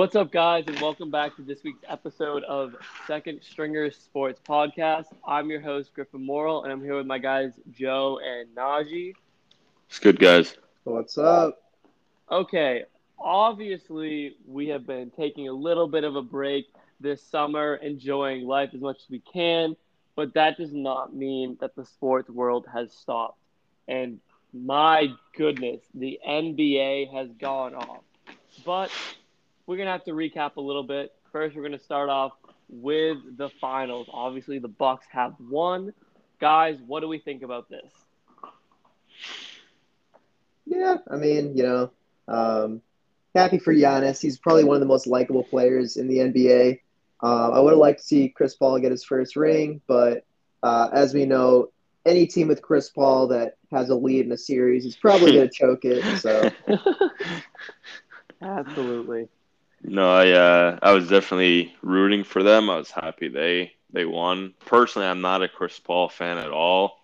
[0.00, 2.74] What's up, guys, and welcome back to this week's episode of
[3.06, 5.04] Second Stringers Sports Podcast.
[5.28, 9.12] I'm your host, Griffin Morrill, and I'm here with my guys, Joe and Najee.
[9.90, 10.56] It's good, guys.
[10.84, 11.60] What's up?
[12.30, 12.84] Okay,
[13.18, 16.64] obviously, we have been taking a little bit of a break
[16.98, 19.76] this summer, enjoying life as much as we can,
[20.16, 23.38] but that does not mean that the sports world has stopped.
[23.86, 24.20] And
[24.54, 28.00] my goodness, the NBA has gone off.
[28.64, 28.90] But
[29.70, 31.12] we're going to have to recap a little bit.
[31.30, 32.32] First, we're going to start off
[32.68, 34.08] with the finals.
[34.12, 35.92] Obviously, the Bucks have won.
[36.40, 37.88] Guys, what do we think about this?
[40.66, 41.90] Yeah, I mean, you know,
[42.26, 42.82] um,
[43.32, 44.20] happy for Giannis.
[44.20, 46.80] He's probably one of the most likable players in the NBA.
[47.22, 50.24] Uh, I would have liked to see Chris Paul get his first ring, but
[50.64, 51.68] uh, as we know,
[52.04, 55.48] any team with Chris Paul that has a lead in a series is probably going
[55.52, 56.18] to choke it.
[56.18, 56.50] So,
[58.42, 59.28] absolutely.
[59.82, 62.68] No, I uh, I was definitely rooting for them.
[62.68, 64.54] I was happy they they won.
[64.66, 66.98] Personally, I'm not a Chris Paul fan at all,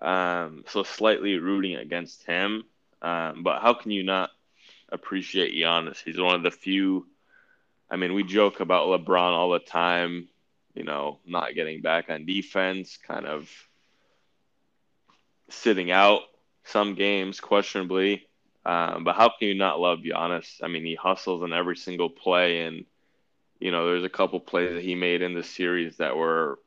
[0.00, 2.64] um, so slightly rooting against him.
[3.00, 4.30] Um, but how can you not
[4.90, 6.02] appreciate Giannis?
[6.04, 7.06] He's one of the few.
[7.90, 10.28] I mean, we joke about LeBron all the time.
[10.74, 13.48] You know, not getting back on defense, kind of
[15.48, 16.22] sitting out
[16.64, 18.26] some games questionably.
[18.66, 20.62] Um, but how can you not love Giannis?
[20.62, 22.84] I mean, he hustles in every single play, and
[23.60, 26.58] you know, there's a couple plays that he made in the series that were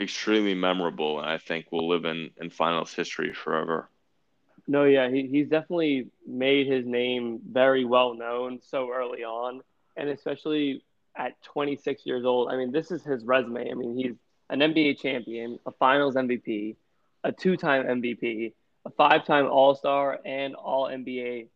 [0.00, 3.88] extremely memorable, and I think will live in in finals history forever.
[4.68, 9.60] No, yeah, he, he's definitely made his name very well known so early on,
[9.96, 10.84] and especially
[11.16, 12.50] at 26 years old.
[12.50, 13.70] I mean, this is his resume.
[13.70, 14.14] I mean, he's
[14.50, 16.76] an NBA champion, a Finals MVP,
[17.24, 18.52] a two-time MVP
[18.84, 21.48] a five time All Star and All NBA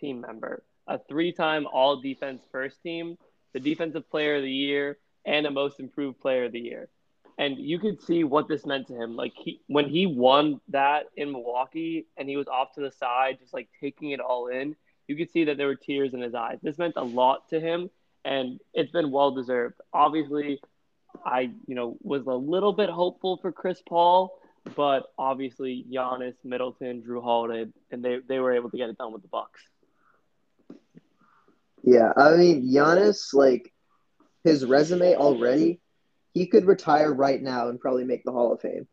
[0.00, 3.16] team member, a three time All Defense First Team,
[3.52, 6.88] the Defensive Player of the Year, and a Most Improved Player of the Year.
[7.38, 9.14] And you could see what this meant to him.
[9.14, 13.38] Like he, when he won that in Milwaukee, and he was off to the side,
[13.40, 14.74] just like taking it all in.
[15.06, 16.58] You could see that there were tears in his eyes.
[16.62, 17.88] This meant a lot to him,
[18.24, 19.76] and it's been well deserved.
[19.92, 20.60] Obviously,
[21.24, 24.38] I you know was a little bit hopeful for Chris Paul
[24.74, 29.12] but obviously Giannis, Middleton, Jrue Holiday, and they, they were able to get it done
[29.12, 29.62] with the Bucks.
[31.82, 33.72] Yeah, I mean Giannis, like
[34.44, 35.80] his resume already,
[36.34, 38.86] he could retire right now and probably make the Hall of Fame.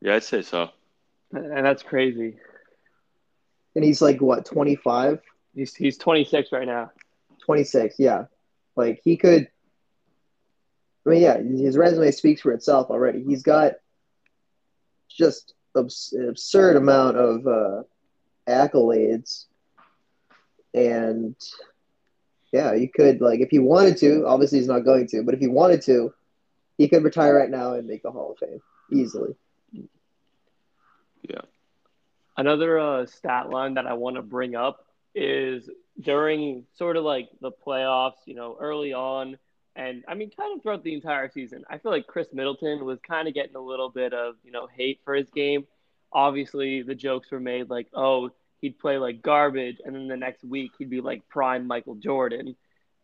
[0.00, 0.70] Yeah, I'd say so.
[1.32, 2.36] And that's crazy.
[3.74, 5.20] And he's like what, twenty five?
[5.54, 6.90] He's he's twenty six right now.
[7.44, 8.26] Twenty six, yeah.
[8.76, 9.48] Like he could
[11.06, 13.24] I mean, yeah, his resume speaks for itself already.
[13.24, 13.74] He's got
[15.12, 17.82] just abs- absurd amount of uh,
[18.48, 19.46] accolades,
[20.74, 21.34] and
[22.52, 24.26] yeah, you could like if he wanted to.
[24.26, 26.12] Obviously, he's not going to, but if he wanted to,
[26.78, 29.34] he could retire right now and make the Hall of Fame easily.
[31.22, 31.40] Yeah.
[32.36, 35.68] Another uh, stat line that I want to bring up is
[36.00, 39.38] during sort of like the playoffs, you know, early on,
[39.74, 42.98] and I mean, kind of throughout the entire season, I feel like Khris Middleton was
[43.00, 45.66] kind of getting a little bit of, you know, hate for his game.
[46.12, 50.44] Obviously, the jokes were made like, oh, he'd play like garbage, and then the next
[50.44, 52.54] week he'd be like prime Michael Jordan.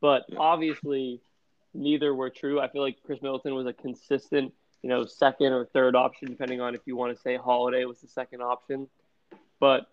[0.01, 1.21] But obviously,
[1.75, 2.61] neither were true.
[2.61, 4.53] I feel like Khris Middleton was a consistent,
[4.83, 8.00] you know, second or third option, depending on if you want to say Holiday was
[8.00, 8.89] the second option.
[9.59, 9.87] But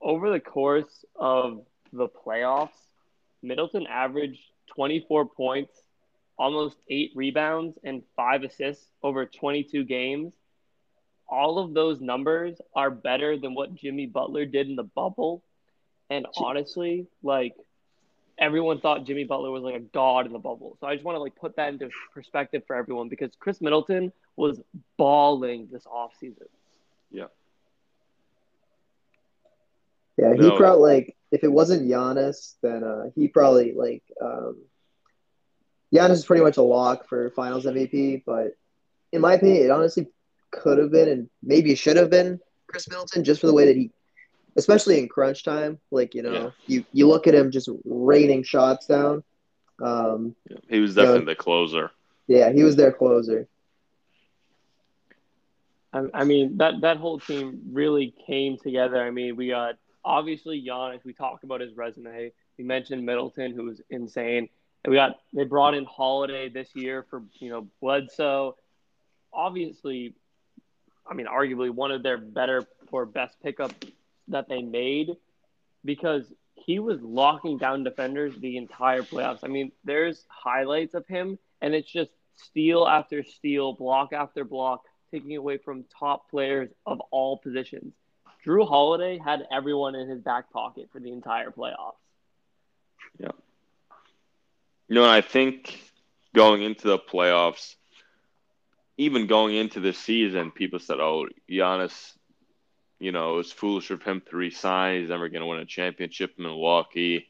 [0.00, 1.60] over the course of
[1.92, 2.70] the playoffs,
[3.42, 4.40] Middleton averaged
[4.74, 5.82] 24 points
[6.38, 10.32] almost eight rebounds and five assists over 22 games.
[11.28, 15.42] All of those numbers are better than what Jimmy Butler did in the bubble.
[16.08, 17.54] And honestly, like
[18.38, 20.78] everyone thought Jimmy Butler was like a god in the bubble.
[20.80, 24.12] So I just want to like put that into perspective for everyone because Khris Middleton
[24.36, 24.60] was
[24.96, 26.46] balling this offseason.
[27.10, 27.26] Yeah.
[30.16, 30.56] Yeah, he no.
[30.56, 34.56] probably like if it wasn't Giannis, then uh, he probably like um,
[35.92, 38.56] Giannis is pretty much a lock for Finals MVP, but
[39.12, 40.06] in my opinion, it honestly
[40.50, 43.76] could have been and maybe should have been Khris Middleton just for the way that
[43.76, 43.90] he,
[44.56, 46.50] especially in crunch time, like you know, yeah.
[46.66, 49.22] you you look at him just raining shots down.
[49.82, 51.90] Um, yeah, he was definitely you know, the closer.
[52.26, 53.48] Yeah, he was their closer.
[55.92, 59.02] I, I mean that that whole team really came together.
[59.02, 61.04] I mean, we got obviously Giannis.
[61.04, 62.32] We talked about his resume.
[62.58, 64.48] We mentioned Middleton, who was insane.
[64.88, 68.56] We got they brought in Holiday this year for you know Bledsoe.
[69.32, 70.14] Obviously,
[71.06, 73.86] I mean, arguably one of their better or best pickups
[74.28, 75.16] that they made
[75.84, 79.40] because he was locking down defenders the entire playoffs.
[79.42, 84.84] I mean, there's highlights of him, and it's just steal after steal, block after block,
[85.10, 87.92] taking away from top players of all positions.
[88.44, 91.96] Jrue Holiday had everyone in his back pocket for the entire playoffs.
[93.18, 93.32] Yeah.
[94.88, 95.78] You know, I think
[96.34, 97.74] going into the playoffs,
[98.96, 102.14] even going into the season, people said, "Oh, Giannis,
[102.98, 105.00] you know, it was foolish of him to resign.
[105.00, 107.28] He's never going to win a championship in Milwaukee."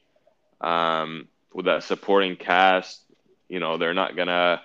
[0.61, 3.03] Um, with that supporting cast,
[3.49, 4.61] you know, they're not gonna,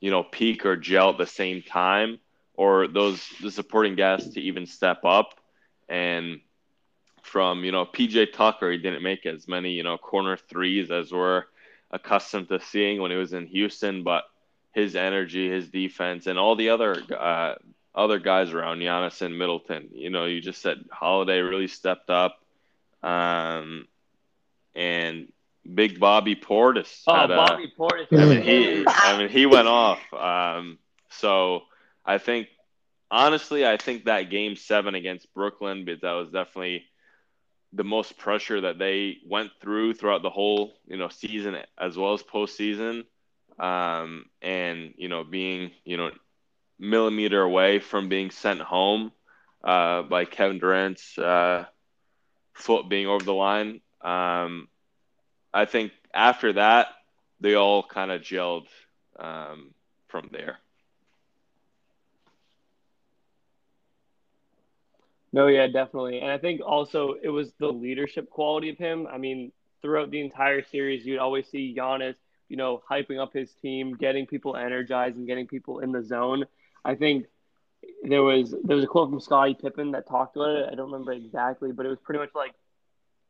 [0.00, 2.18] you know, peak or gel at the same time,
[2.54, 5.34] or those the supporting cast to even step up.
[5.88, 6.40] And
[7.22, 11.10] from you know PJ Tucker, he didn't make as many you know corner threes as
[11.10, 11.44] we're
[11.90, 14.24] accustomed to seeing when he was in Houston, but
[14.72, 17.54] his energy, his defense, and all the other uh,
[17.94, 19.88] other guys around Giannis and Middleton.
[19.92, 22.40] You know, you just said Holiday really stepped up,
[23.02, 23.88] um,
[24.74, 25.32] and
[25.74, 27.02] Big Bobby Portis.
[27.06, 28.06] Oh, Bobby Portis!
[28.12, 30.00] I mean, he, I mean, he went off.
[30.12, 30.78] Um,
[31.10, 31.62] so
[32.04, 32.48] I think,
[33.10, 36.84] honestly, I think that game seven against Brooklyn, because that was definitely
[37.72, 42.14] the most pressure that they went through throughout the whole, you know, season as well
[42.14, 43.04] as postseason.
[43.58, 46.10] Um, and you know, being you know
[46.78, 49.12] millimeter away from being sent home
[49.64, 51.64] uh, by Kevin Durant's uh,
[52.54, 53.80] foot being over the line.
[54.00, 54.68] Um,
[55.52, 56.88] I think after that,
[57.40, 58.66] they all kind of gelled
[59.18, 59.74] um,
[60.08, 60.58] from there.
[65.32, 66.20] No, yeah, definitely.
[66.20, 69.06] And I think also it was the leadership quality of him.
[69.06, 69.52] I mean,
[69.82, 72.16] throughout the entire series, you'd always see Giannis,
[72.48, 76.44] you know, hyping up his team, getting people energized and getting people in the zone.
[76.84, 77.26] I think
[78.02, 80.68] there was there was a quote from Scottie Pippen that talked about it.
[80.70, 82.54] I don't remember exactly, but it was pretty much like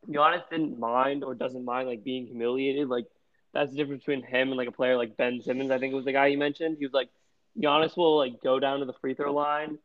[0.09, 2.89] Giannis didn't mind or doesn't mind like being humiliated.
[2.89, 3.07] Like
[3.53, 5.71] that's the difference between him and like a player like Ben Simmons.
[5.71, 6.77] I think it was the guy you mentioned.
[6.79, 7.09] He was like
[7.59, 9.79] Giannis will like go down to the free throw line,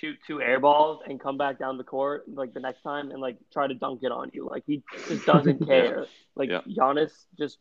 [0.00, 3.20] shoot two air balls, and come back down the court like the next time and
[3.20, 4.46] like try to dunk it on you.
[4.48, 6.06] Like he just doesn't care.
[6.36, 6.60] Like Yeah.
[6.68, 7.58] Giannis just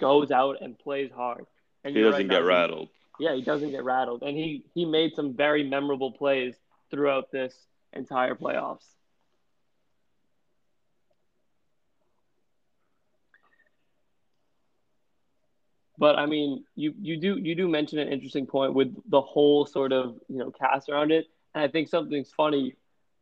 [0.00, 1.46] goes out and plays hard.
[1.84, 2.88] And He doesn't right, get rattled.
[3.18, 6.54] Yeah, he doesn't get rattled, and he he made some very memorable plays
[6.90, 7.54] throughout this
[7.92, 8.84] entire playoffs.
[15.98, 19.64] But I mean, you you do you do mention an interesting point with the whole
[19.64, 22.74] sort of you know cast around it, I think something's funny.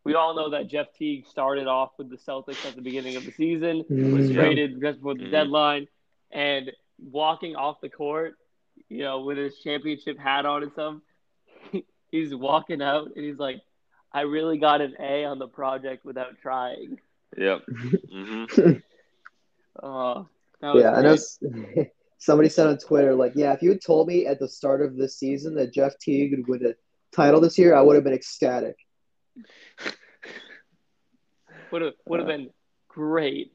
[0.05, 3.25] We all know that Jeff Teague started off with the Celtics at the beginning of
[3.25, 4.35] the season, was Mhm.
[4.35, 5.31] traded just before the Mhm.
[5.31, 5.89] deadline,
[6.31, 8.37] and walking off the court,
[8.89, 10.97] you know, with his championship hat on and stuff,
[12.11, 13.63] he's walking out and he's like,
[14.13, 17.01] "I really got an A on the project without trying."
[17.37, 17.63] Yep.
[18.11, 18.45] hmm
[19.83, 20.29] Oh,
[20.61, 21.85] that was Yeah, I know.
[22.19, 24.97] Somebody said on Twitter, like, yeah, if you had told me at the start of
[24.97, 26.75] this season that Jeff Teague would win a
[27.15, 28.77] title this year, I would have been ecstatic.
[31.71, 32.51] would have would have been
[32.89, 33.53] great.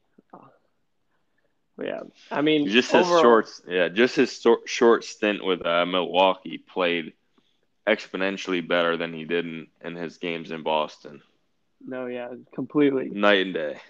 [1.82, 5.86] Yeah, I mean, Just his overall- short, yeah, just his short, short stint with uh,
[5.86, 7.14] Milwaukee played
[7.86, 11.22] exponentially better than he did in, in his games in Boston.
[11.82, 13.08] No, yeah, completely.
[13.08, 13.80] Night and day.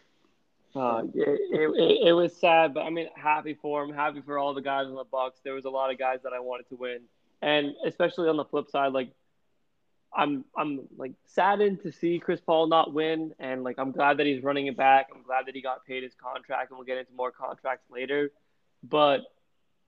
[0.72, 3.92] Uh, it, it, it, it was sad, but I mean, happy for him.
[3.92, 5.40] Happy for all the guys on the Bucks.
[5.42, 7.00] There was a lot of guys that I wanted to win,
[7.42, 9.10] and especially on the flip side, like
[10.12, 14.26] I'm I'm like saddened to see Chris Paul not win, and like I'm glad that
[14.26, 15.08] he's running it back.
[15.14, 18.32] I'm glad that he got paid his contract, and we'll get into more contracts later.
[18.82, 19.20] But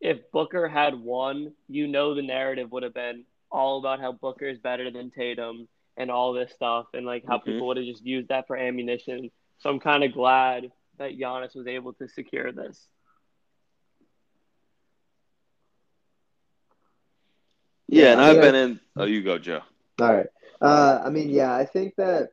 [0.01, 4.47] if Booker had won, you know the narrative would have been all about how Booker
[4.47, 7.45] is better than Tatum and all this stuff, and like how Mhm.
[7.45, 9.31] people would have just used that for ammunition.
[9.59, 12.89] So I'm kind of glad that Giannis was able to secure this.
[17.89, 18.81] Yeah, Yeah, and I I've been in.
[18.97, 19.63] Oh, you go, Joe.
[20.03, 20.27] All right.
[20.61, 22.31] Uh, I mean, yeah, I think that,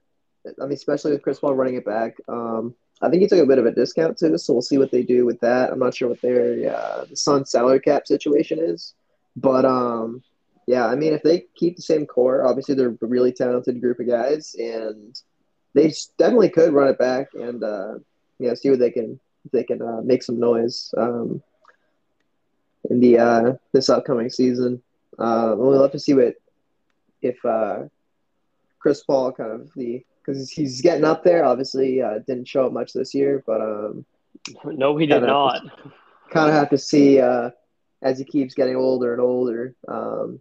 [0.60, 3.46] I mean, especially with Chris Paul running it back, um, I think he took a
[3.46, 5.72] bit of a discount too, so we'll see what they do with that.
[5.72, 8.96] I'm not sure what their uh, the Suns salary cap situation is,
[9.36, 10.24] but um,
[10.66, 14.00] yeah, I mean, if they keep the same core, obviously they're a really talented group
[14.00, 15.16] of guys, and
[15.76, 18.00] they definitely could run it back and uh,
[18.40, 21.44] yeah, see what they can if they can uh, make some noise um,
[22.90, 24.82] in the uh, this upcoming season.
[25.20, 26.34] Uh, we'll have to see what
[27.22, 27.84] if uh,
[28.80, 31.44] Chris Paul kind of the because he's getting up there.
[31.44, 34.06] Obviously, uh, didn't show up much this year, but um,
[34.66, 35.64] No, he did not.
[36.30, 37.50] kind of have to see uh,
[38.02, 40.40] as he keeps getting older and older um,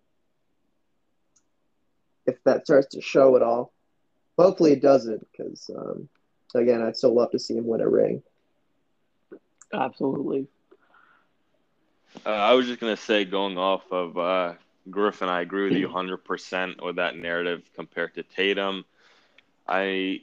[2.27, 3.73] if that starts to show at all.
[4.39, 6.09] Hopefully, it doesn't because um,
[6.55, 8.23] again, I'd still love to see him win a ring.
[9.73, 10.47] Absolutely.
[12.25, 14.55] Uh, I was just gonna say, going off of uh,
[14.91, 18.85] Griffin, I agree with you 100 percent with that narrative compared to Tatum.
[19.67, 20.23] I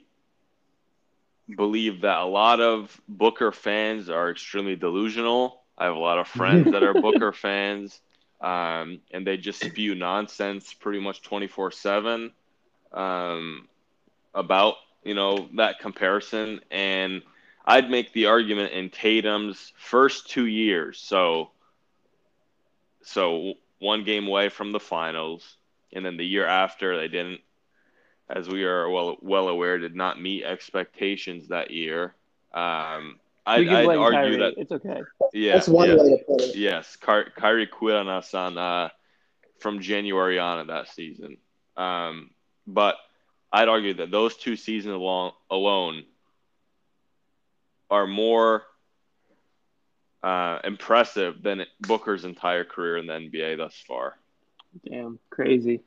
[1.54, 5.62] believe that a lot of Booker fans are extremely delusional.
[5.78, 8.02] I have a lot of friends that are Booker fans,
[8.42, 12.34] um, and they just spew nonsense pretty much 24 um, 7
[14.34, 16.62] about you know that comparison.
[16.72, 17.22] And
[17.66, 21.52] I'd make the argument in Tatum's first two years, so
[23.04, 25.58] so one game away from the finals,
[25.94, 27.42] and then the year after they didn't
[28.30, 32.16] as we are well well aware, did not meet expectations that year.
[32.54, 34.38] Um, I'd, I'd argue Kyrie.
[34.38, 35.02] that it's okay.
[35.34, 36.56] Yeah, That's one yeah, way to put it.
[36.56, 38.90] yes, Ky- Kyrie quit on us on uh,
[39.60, 41.38] from January on of that season.
[41.78, 42.32] Um,
[42.66, 42.96] but
[43.54, 46.06] I'd argue that those two seasons alone, alone
[47.92, 48.64] are more
[50.26, 54.18] uh, impressive than Booker's entire career in the NBA thus far.
[54.84, 55.82] Damn, crazy.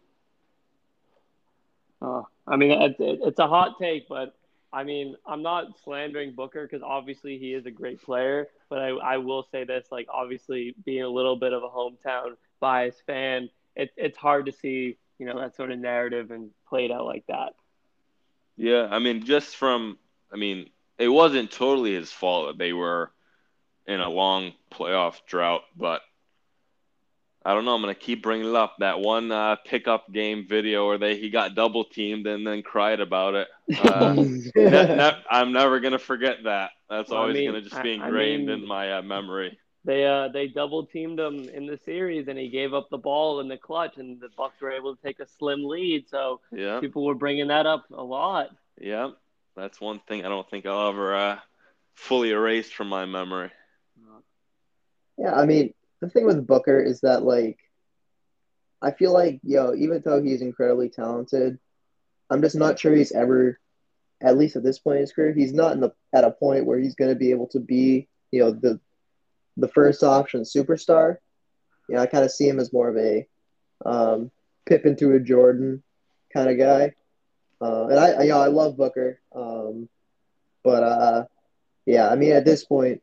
[2.01, 4.37] Uh, I mean, it, it, it's a hot take, but
[4.73, 8.47] I mean, I'm not slandering Booker because obviously he is a great player.
[8.69, 12.37] But I, I will say this, like obviously being a little bit of a hometown
[12.61, 16.93] bias fan, it, it's hard to see you know that sort of narrative and played
[16.93, 17.55] out like that.
[18.57, 19.99] Yeah, I mean, just from,
[20.33, 23.11] I mean, it wasn't totally his fault that they were
[23.89, 26.03] in a long playoff drought, but
[27.45, 27.75] I don't know.
[27.75, 28.77] I'm gonna keep bringing it up.
[28.81, 33.01] That one uh, pickup game video where they he got double teamed and then cried
[33.01, 33.49] about it.
[33.83, 36.71] Uh, ne- ne- I'm never gonna forget that.
[36.91, 39.03] That's Well, I always mean, gonna just I- be I ingrained mean- in my uh,
[39.03, 39.59] memory.
[39.85, 43.41] They uh they double teamed him in the series, and he gave up the ball
[43.41, 46.11] in the clutch, and the Bucks were able to take a slim lead.
[46.11, 48.51] So Yeah, people were bringing that up a lot.
[48.79, 49.11] yeah.
[49.57, 51.39] That's one thing I don't think I'll ever uh,
[51.95, 53.51] fully erase from my memory.
[55.19, 57.59] Yeah, I mean, the thing with Booker is that like
[58.81, 61.59] I feel like, yo, even though he's incredibly talented,
[62.31, 63.59] I'm just not sure he's ever
[64.21, 66.67] at least at this point in his career, he's not in the at a point
[66.67, 68.81] where he's gonna be able to be, you know, the
[69.57, 71.17] the first option superstar.
[71.89, 73.27] You know, I kind of see him as more of a
[73.85, 74.31] um,
[74.67, 75.83] Pippen to a Jordan
[76.33, 76.95] kind of guy.
[77.61, 79.89] Uh, and I, I, you know, I love Booker, um,
[80.63, 81.25] but uh,
[81.87, 83.03] yeah, I mean, at this point,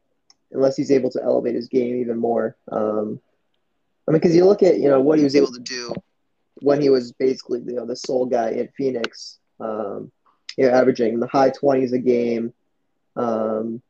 [0.56, 2.56] unless he's able to elevate his game even more.
[2.72, 3.20] Um,
[4.08, 5.94] I mean, because you look at you know what he was able to do
[6.56, 10.12] when he was basically you know the sole guy in Phoenix, um,
[10.58, 12.54] you know, averaging the high twenties a game,
[13.16, 13.82] um,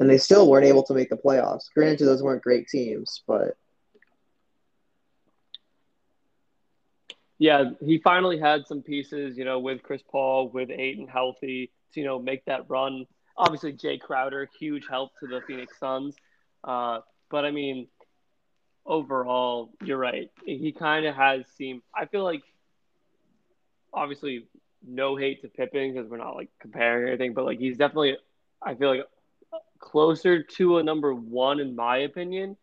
[0.00, 1.72] and they still weren't able to make the playoffs.
[1.74, 3.56] Granted, those weren't great teams, but
[7.38, 12.00] Yeah, he finally had some pieces, you know, with Chris Paul, with Ayton healthy to,
[12.00, 13.06] you know, make that run.
[13.38, 16.16] Obviously, Jae Crowder, huge help to the Phoenix Suns.
[16.64, 17.86] Uh, but I mean,
[18.84, 20.30] overall, you're right.
[20.44, 22.42] He kind of has seemed, I feel like,
[23.94, 24.46] obviously,
[24.84, 28.16] no hate to Pippen because we're not like comparing anything, but like he's definitely,
[28.60, 29.06] I feel like,
[29.78, 32.56] closer to a number one in my opinion.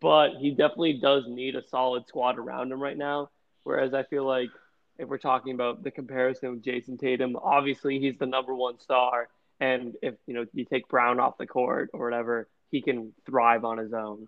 [0.00, 3.30] But he definitely does need a solid squad around him right now.
[3.64, 4.50] Whereas I feel like
[4.98, 9.28] if we're talking about the comparison with Jayson Tatum, obviously he's the number one star,
[9.62, 13.64] and if you know you take Brown off the court or whatever, he can thrive
[13.64, 14.26] on his own.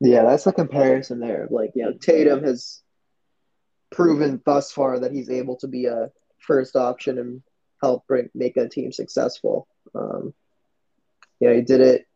[0.00, 1.48] yeah, that's the comparison there.
[1.50, 2.82] Like, you know, Tatum has
[3.90, 7.42] proven thus far that he's able to be a first option and
[7.82, 9.68] help bring make a team successful.
[9.94, 10.32] Um,
[11.40, 12.06] you know, he did it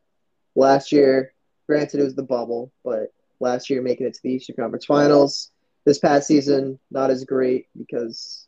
[0.54, 1.34] last year.
[1.68, 5.50] Granted, it was the bubble, but last year making it to the Eastern Conference Finals.
[5.84, 8.46] This past season, not as great because,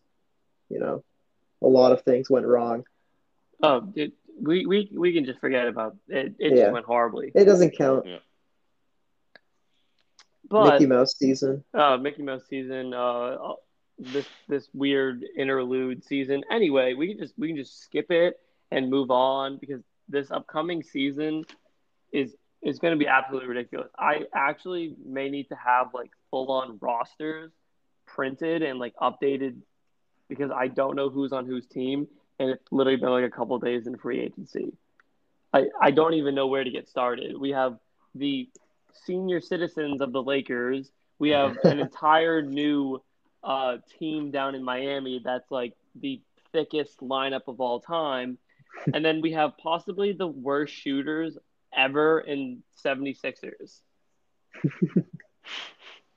[0.71, 1.05] you know,
[1.65, 2.85] a lot of things went wrong.
[3.63, 6.35] Oh, it, we, we we can just forget about it.
[6.39, 6.65] It Yeah.
[6.65, 7.33] just went horribly.
[7.35, 8.05] It doesn't count.
[10.49, 11.65] But Mickey Mouse season.
[11.75, 13.55] uh, Mickey Mouse season, uh,
[13.99, 16.43] this this weird interlude season.
[16.51, 18.39] Anyway, we can just we can just skip it
[18.71, 21.45] and move on because this upcoming season
[22.13, 23.91] is is going to be absolutely ridiculous.
[23.99, 27.53] I actually may need to have like full on rosters
[28.07, 29.57] printed and like updated
[30.29, 33.59] because I don't know who's on whose team, and it's literally been like a couple
[33.59, 34.73] days in free agency.
[35.53, 37.39] I I don't even know where to get started.
[37.39, 37.79] We have
[38.15, 38.49] the
[39.07, 40.91] senior citizens of the Lakers.
[41.19, 43.03] We have an entire new
[43.43, 46.21] uh, team down in Miami that's like the
[46.53, 48.39] thickest lineup of all time.
[48.93, 51.39] And then we have possibly the worst shooters
[51.77, 53.81] ever in 76ers.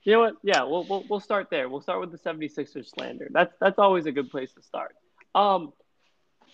[0.04, 0.34] you know what?
[0.42, 1.68] Yeah, we'll, we'll, we'll start there.
[1.68, 3.28] We'll start with the 76ers slander.
[3.30, 4.94] That's, that's always a good place to start.
[5.34, 5.72] Um,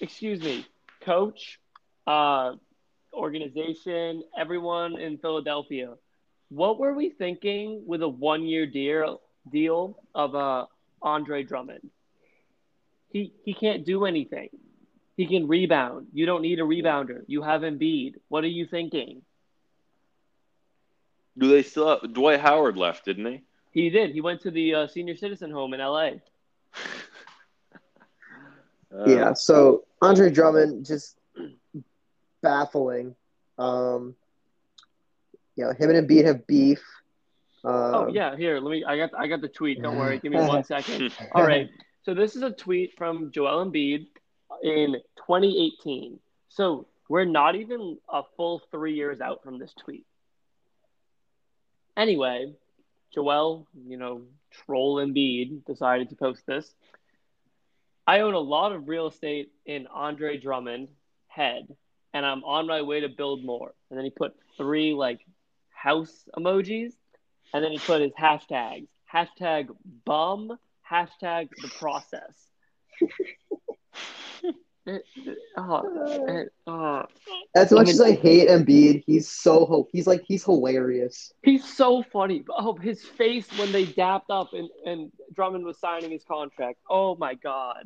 [0.00, 0.66] excuse me.
[1.02, 1.60] coach,
[2.06, 2.52] uh,
[3.12, 5.94] organization, everyone in Philadelphia.
[6.48, 9.20] What were we thinking with a one-year deal
[9.50, 10.66] deal of uh,
[11.02, 11.90] Andre Drummond?
[13.10, 14.48] He he can't do anything.
[15.16, 16.08] He can rebound.
[16.12, 17.22] You don't need a rebounder.
[17.26, 18.14] You have Embiid.
[18.28, 19.22] What are you thinking?
[21.36, 23.42] Do they still have Dwight Howard left, didn't he?
[23.72, 24.12] He did.
[24.12, 26.10] He went to the uh, senior citizen home in LA.
[28.96, 31.18] Uh, yeah, so Andre Drummond just
[32.42, 33.16] baffling.
[33.58, 34.14] Um,
[35.56, 36.80] you know, him and Embiid have beef.
[37.64, 38.60] Um, Oh yeah, here.
[38.60, 38.84] Let me.
[38.84, 39.10] I got.
[39.18, 39.82] I got the tweet.
[39.82, 40.18] Don't worry.
[40.20, 41.12] Give me one second.
[41.32, 41.68] All right.
[42.04, 44.06] So this is a tweet from Joel Embiid
[44.62, 46.20] in 2018.
[46.48, 50.04] So we're not even a full three years out from this tweet.
[51.96, 52.52] Anyway,
[53.14, 56.74] Joel, you know, troll Embiid decided to post this.
[58.06, 60.88] I own a lot of real estate in Andre Drummond
[61.28, 61.74] head,
[62.12, 63.72] and I'm on my way to build more.
[63.88, 65.20] And then he put three like
[65.70, 66.92] house emojis,
[67.52, 69.68] and then he put his hashtags: hashtag
[70.04, 70.58] bum,
[70.90, 72.34] hashtag the process.
[74.86, 77.04] It- it- oh, it- oh.
[77.54, 81.32] as much as I hate Embiid, he's so ho- he's like he's hilarious.
[81.42, 82.44] He's so funny.
[82.50, 86.78] Oh, his face when they dapped up and, and Drummond was signing his contract.
[86.90, 87.84] Oh my god.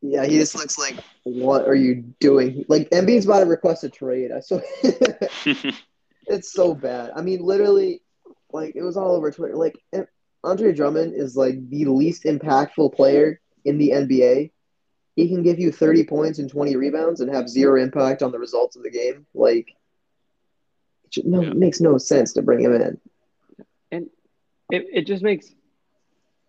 [0.00, 2.64] Yeah, he just looks like, what are you doing?
[2.68, 4.30] Like Embiid's about to request a trade.
[4.32, 4.60] I saw.
[6.26, 7.10] it's so bad.
[7.16, 8.02] I mean, literally,
[8.52, 9.56] like it was all over Twitter.
[9.56, 9.76] Like
[10.44, 14.52] Andre Drummond is like the least impactful player in the NBA.
[15.18, 18.38] He can give you 30 points and 20 rebounds and have zero impact on the
[18.38, 19.26] results of the game.
[19.34, 19.74] Like,
[21.06, 21.50] it should- no, Yeah.
[21.50, 23.00] it makes no sense to bring him in.
[23.90, 24.10] And
[24.70, 25.52] it, it just makes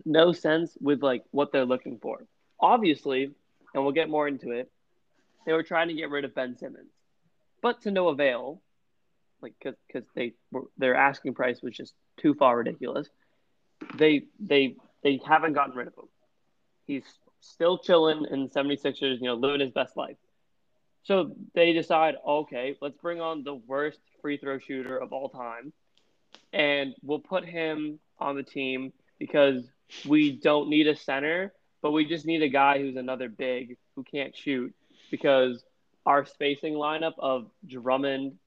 [0.05, 2.27] no sense with like what they're looking for.
[2.59, 3.33] Obviously,
[3.73, 4.71] and we'll get more into it,
[5.47, 6.91] they were trying to get rid of Ben Simmons.
[7.63, 8.61] But to no avail,
[9.41, 13.09] like because they were their asking price was just too far ridiculous.
[13.95, 16.07] They they they haven't gotten rid of him.
[16.85, 17.05] He's
[17.41, 20.17] still chilling in 76ers, you know, living his best life.
[21.03, 25.73] So they decide, okay, let's bring on the worst free throw shooter of all time,
[26.53, 29.69] and we'll put him on the team because
[30.07, 34.03] we don't need a center, but we just need a guy who's another big who
[34.03, 34.73] can't shoot
[35.09, 35.63] because
[36.05, 38.37] our spacing lineup of Drummond,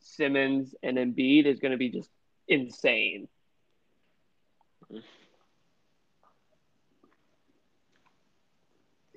[0.00, 2.10] Simmons, and Embiid is going to be just
[2.48, 3.28] insane.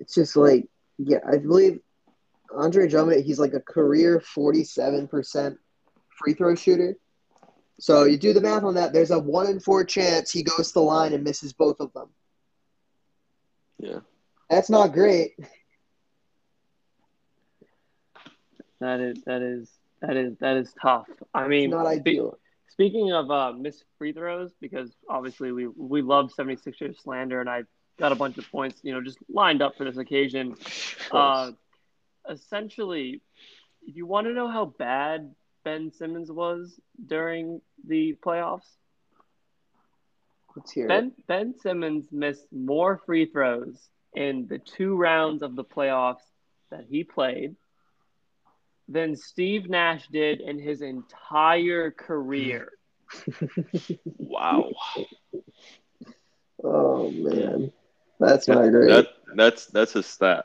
[0.08, 0.66] It's just like,
[0.96, 1.80] yeah, I believe
[2.56, 5.58] Andre Drummond, he's like a career 47%
[6.18, 6.96] free throw shooter.
[7.78, 8.94] So you do the math on that.
[8.94, 11.92] There's a one in four chance he goes to the line and misses both of
[11.92, 12.08] them.
[13.78, 13.98] Yeah.
[14.48, 15.32] That's not great.
[18.80, 21.06] That is that is that is that is tough.
[21.34, 22.38] I It's mean, not spe- ideal.
[22.70, 27.64] Speaking of uh, missed free throws, because obviously we we love 76ers slander, and I
[27.98, 30.56] got a bunch of points, you know, just lined up for this occasion.
[31.10, 31.52] Uh,
[32.28, 33.20] essentially,
[33.82, 35.34] if you want to know how bad
[35.64, 38.66] Ben Simmons was during the playoffs,
[40.56, 40.88] Let's hear it.
[40.88, 46.24] Ben Ben Simmons missed more free throws in the two rounds of the playoffs
[46.70, 47.54] that he played
[48.88, 52.72] than Steve Nash did in his entire career.
[54.04, 54.70] wow.
[56.64, 57.72] Oh man,
[58.18, 58.88] that's not great.
[58.88, 60.44] That that's that's a stat.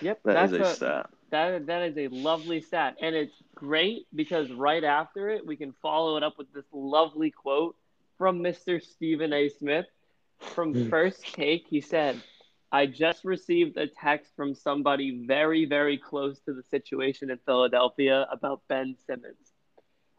[0.00, 1.10] Yep, That that's is a, a, stat.
[1.30, 5.72] that that is a lovely stat, and it's great because right after it, we can
[5.82, 7.76] follow it up with this lovely quote
[8.18, 8.80] from Mr.
[8.82, 9.48] Stephen A.
[9.48, 9.86] Smith
[10.54, 10.90] from Hmm.
[10.90, 11.66] First Take.
[11.68, 12.22] He said,
[12.72, 18.26] "I just received a text from somebody very, very close to the situation in Philadelphia
[18.30, 19.52] about Ben Simmons."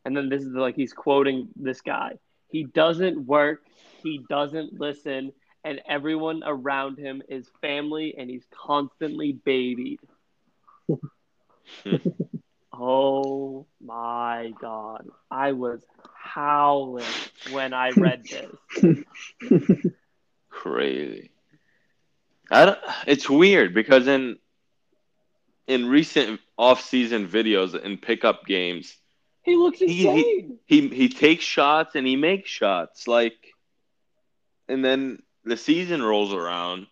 [0.05, 2.19] And then this is like he's quoting this guy.
[2.49, 3.61] He doesn't work.
[4.03, 5.33] He doesn't listen.
[5.63, 9.99] And everyone around him is family, and he's constantly babied.
[12.73, 15.07] oh my god.
[15.29, 15.81] I was
[16.15, 17.05] howling
[17.51, 19.03] when I read this.
[20.49, 21.31] Crazy.
[22.49, 24.37] I don't, it's weird because in
[25.67, 28.97] in recent off-season videos in pickup games,
[29.43, 30.59] He looks He- he- insane.
[30.65, 33.37] he he takes shots and he makes shots like,
[34.67, 36.87] and then the season rolls around,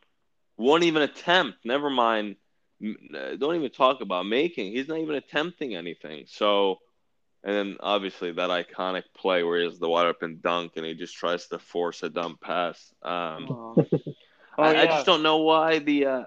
[0.57, 1.59] won't even attempt.
[1.65, 2.35] Never mind.
[2.83, 4.71] uh, Don't even talk about making.
[4.73, 6.25] He's not even attempting anything.
[6.27, 6.79] So,
[7.43, 10.93] and then obviously that iconic play where he has the wide open dunk and he
[10.93, 12.93] just tries to force a dumb pass.
[13.01, 13.47] Um,
[14.57, 16.23] Oh, I, I just don't know why the uh,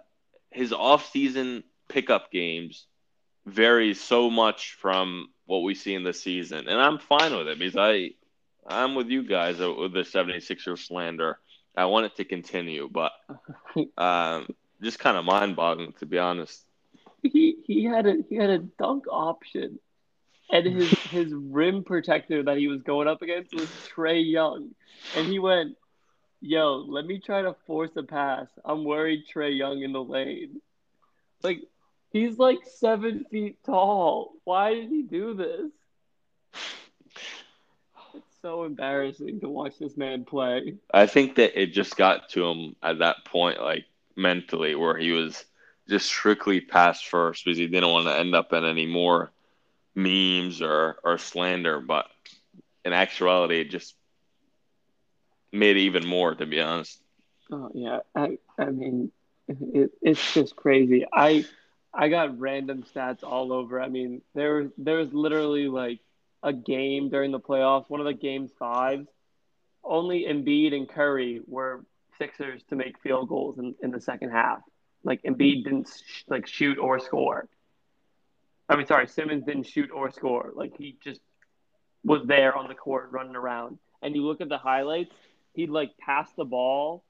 [0.50, 2.86] his off-season pickup games
[3.44, 6.66] varies so much from what we see in the season.
[6.66, 8.12] And I'm fine with it because I
[8.66, 11.38] I'm with you guys with the 76ers slander.
[11.76, 13.12] I want it to continue, but
[13.96, 14.48] um,
[14.82, 16.62] just kind of mind boggling to be honest.
[17.22, 19.78] He he had a he had a dunk option,
[20.50, 24.70] and his his rim protector that he was going up against was Trae Young,
[25.16, 25.76] and he went,
[26.40, 28.48] "Yo, let me try to force a pass.
[28.64, 30.60] I'm worried Trae Young in the lane."
[31.42, 31.62] Like
[32.10, 34.34] he's like seven feet tall.
[34.44, 35.70] Why did he do this?
[38.42, 40.74] So embarrassing to watch this man play.
[40.92, 43.84] I think that it just got to him at that point, like
[44.16, 45.44] mentally, where he was
[45.88, 49.30] just strictly pass first because he didn't want to end up in any more
[49.94, 51.80] memes or, or slander.
[51.80, 52.06] But
[52.84, 53.94] in actuality, it just
[55.52, 57.00] made even more, to be honest.
[57.52, 59.12] Oh yeah, I I mean,
[59.48, 61.06] it, it's just crazy.
[61.12, 61.44] I
[61.94, 63.80] I got random stats all over.
[63.80, 66.00] I mean, there there was literally like
[66.42, 69.08] a game during the playoffs, one of the game fives.
[69.84, 71.84] Only Embiid and Curry were
[72.18, 74.60] Sixers to make field goals in, in the second half.
[75.04, 77.48] Like Embiid didn't sh- like shoot or score.
[78.68, 80.52] I mean, sorry, Simmons didn't shoot or score.
[80.54, 81.20] Like he just
[82.04, 83.78] was there on the court running around.
[84.00, 85.14] And you look at the highlights,
[85.54, 87.04] he'd like pass the ball,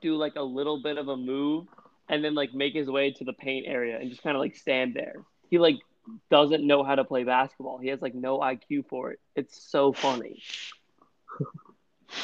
[0.00, 1.66] do like a little bit of a move,
[2.08, 4.56] and then like make his way to the paint area and just kind of like
[4.56, 5.14] stand there.
[5.50, 5.76] He like
[6.30, 7.78] doesn't know how to play basketball.
[7.78, 9.20] He has like no IQ for it.
[9.36, 10.42] It's so funny.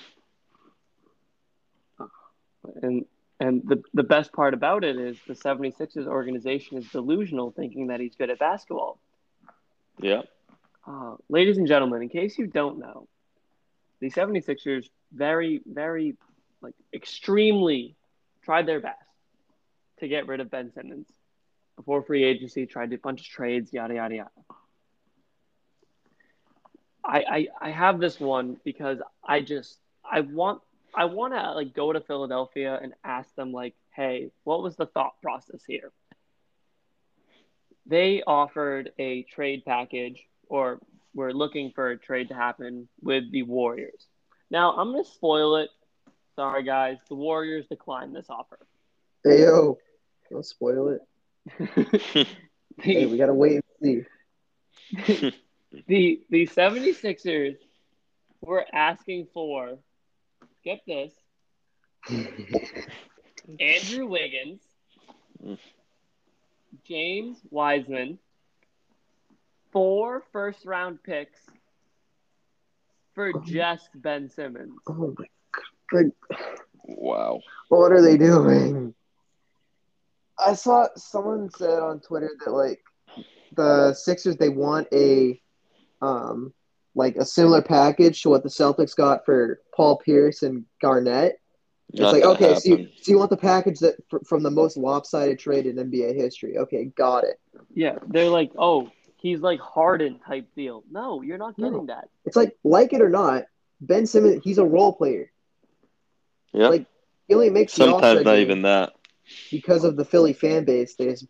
[2.83, 3.05] and
[3.39, 8.01] and the the best part about it is the 76ers organization is delusional thinking that
[8.01, 8.99] he's good at basketball.
[9.99, 10.23] Yeah.
[10.87, 13.09] Uh, ladies and gentlemen, in case you don't know,
[14.01, 16.17] the 76ers very very
[16.63, 17.97] like extremely
[18.43, 18.97] tried their best
[19.99, 21.07] to get rid of Ben Simmons
[21.81, 24.31] before free agency, tried a bunch of trades, yada yada yada.
[27.03, 27.25] I,
[27.63, 30.61] I I have this one because I just I want
[30.95, 34.85] I want to like go to Philadelphia and ask them like, hey, what was the
[34.85, 35.91] thought process here?
[37.87, 40.81] They offered a trade package, or
[41.15, 44.07] were looking for a trade to happen with the Warriors.
[44.51, 45.71] Now I'm gonna spoil it.
[46.37, 48.59] Sorry guys, the Warriors declined this offer.
[49.25, 49.79] Hey yo,
[50.31, 51.01] don't spoil it.
[52.79, 54.07] hey, we gotta wait and
[54.93, 55.33] see.
[55.87, 57.57] the the 76ers
[58.41, 59.79] were asking for
[60.65, 61.13] get this
[63.61, 64.61] Andrew Wiggins,
[66.87, 68.19] James Wiseman,
[69.73, 71.39] four first round picks
[73.15, 73.43] for oh.
[73.45, 74.79] just Ben Simmons.
[74.87, 75.27] Oh my
[75.93, 76.13] god.
[76.85, 77.41] Wow.
[77.69, 78.95] What are they doing?
[80.45, 82.81] I saw someone said on Twitter that like
[83.57, 85.41] the Sixers they want a
[86.01, 86.53] um
[86.95, 91.41] like a similar package to what the Celtics got for Paul Pierce and Garnett.
[91.91, 92.61] It's Not like okay, happen.
[92.61, 96.15] so you, so you want the package that from the most lopsided trade in NBA
[96.15, 96.59] history?
[96.59, 97.41] Okay, got it.
[97.75, 100.85] Yeah, they're like, oh, he's like Harden type deal.
[100.91, 101.87] No, you're not getting no.
[101.87, 102.09] that.
[102.25, 103.45] It's like like it or not,
[103.81, 105.33] Ben Simmons, he's a role player.
[106.53, 106.87] Yeah, like
[107.27, 108.93] he only makes sometimes not even that
[109.51, 110.95] because of the Philly fan base.
[110.95, 111.27] They just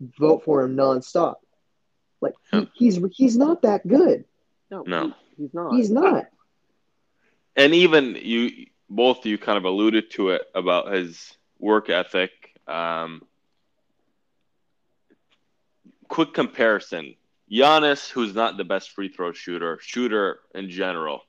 [0.00, 1.36] vote for him nonstop.
[2.20, 4.24] Like he, he's he's not that good.
[4.70, 5.74] No, no, he, he's not.
[5.74, 6.26] He's not.
[7.56, 12.30] And even you, both you, kind of alluded to it about his work ethic.
[12.66, 13.22] Um,
[16.08, 17.14] quick comparison:
[17.50, 21.22] Giannis, who's not the best free throw shooter, shooter in general.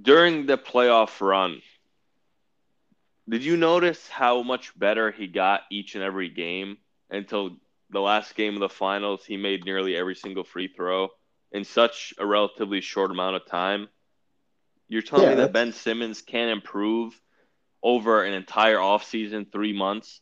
[0.00, 1.62] During the playoff run,
[3.28, 6.76] did you notice how much better he got each and every game
[7.10, 7.56] until
[7.90, 9.24] the last game of the finals?
[9.24, 11.08] He made nearly every single free throw
[11.52, 13.88] in such a relatively short amount of time.
[14.88, 17.18] You're telling yeah, me that Ben Simmons can improve
[17.82, 20.20] over an entire offseason, three months?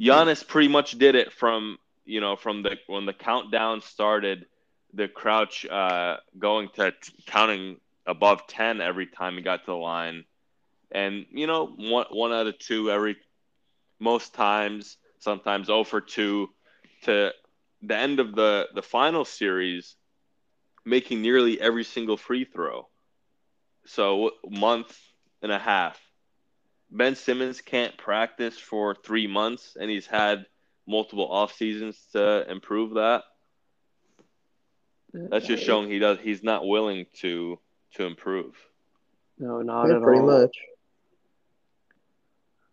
[0.00, 4.46] Giannis pretty much did it from you know from the when the countdown started,
[4.92, 9.76] the crouch uh, going to t- counting above ten every time he got to the
[9.76, 10.24] line,
[10.92, 13.16] and you know one one out of two every
[13.98, 16.48] most times, sometimes over for two
[17.02, 17.30] to
[17.82, 19.96] the end of the the final series
[20.84, 22.88] making nearly every single free throw.
[23.86, 24.96] So month
[25.42, 26.00] and a half.
[26.90, 30.46] Ben Simmons can't practice for three months, and he's had
[30.86, 33.24] multiple off seasons to improve that.
[35.12, 36.18] That's just showing he does.
[36.20, 37.58] He's not willing to
[37.94, 38.54] to improve.
[39.38, 40.26] No, not yeah, at pretty all.
[40.26, 40.56] much.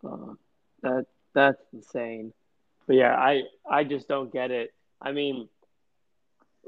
[0.04, 0.34] Uh,
[0.82, 2.32] that that's insane.
[2.86, 4.72] But yeah, I I just don't get it.
[5.00, 5.48] I mean,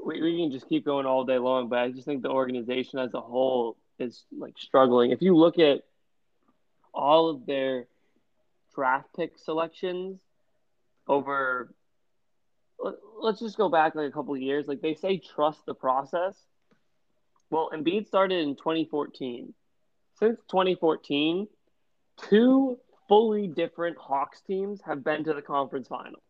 [0.03, 2.99] we, we can just keep going all day long, but I just think the organization
[2.99, 5.11] as a whole is like struggling.
[5.11, 5.83] If you look at
[6.93, 7.85] all of their
[8.73, 10.19] draft pick selections
[11.07, 11.69] over
[13.19, 14.67] let's just go back like a couple of years.
[14.67, 16.35] Like they say trust the process.
[17.49, 19.53] Well, Embiid started in 2014.
[20.19, 21.47] Since 2014,
[22.29, 26.23] two fully different Hawks teams have been to the conference finals.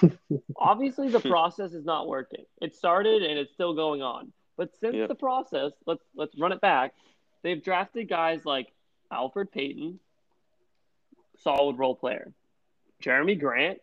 [0.56, 1.28] Obviously, the hmm.
[1.28, 2.44] process is not working.
[2.60, 4.32] It started and it's still going on.
[4.56, 5.08] But since yep.
[5.08, 6.92] the process, let's let's run it back.
[7.42, 8.68] They've drafted guys like
[9.10, 9.98] Elfrid Payton,
[11.38, 12.32] solid role player.
[13.02, 13.78] Jerami Grant,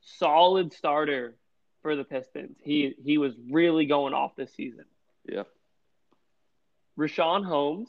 [0.00, 1.36] solid starter
[1.82, 2.56] for the Pistons.
[2.62, 4.84] He he was really going off this season.
[5.28, 5.42] Yeah.
[6.96, 7.88] Richaun Holmes,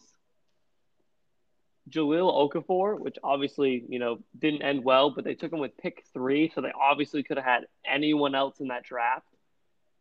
[1.89, 6.03] Jahlil Okafor, which obviously, you know, didn't end well, but they took him with pick
[6.13, 9.27] three, so they obviously could have had anyone else in that draft.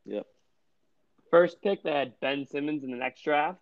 [0.06, 0.26] Yep.
[1.30, 3.58] First pick, they had Ben Simmons in the next draft.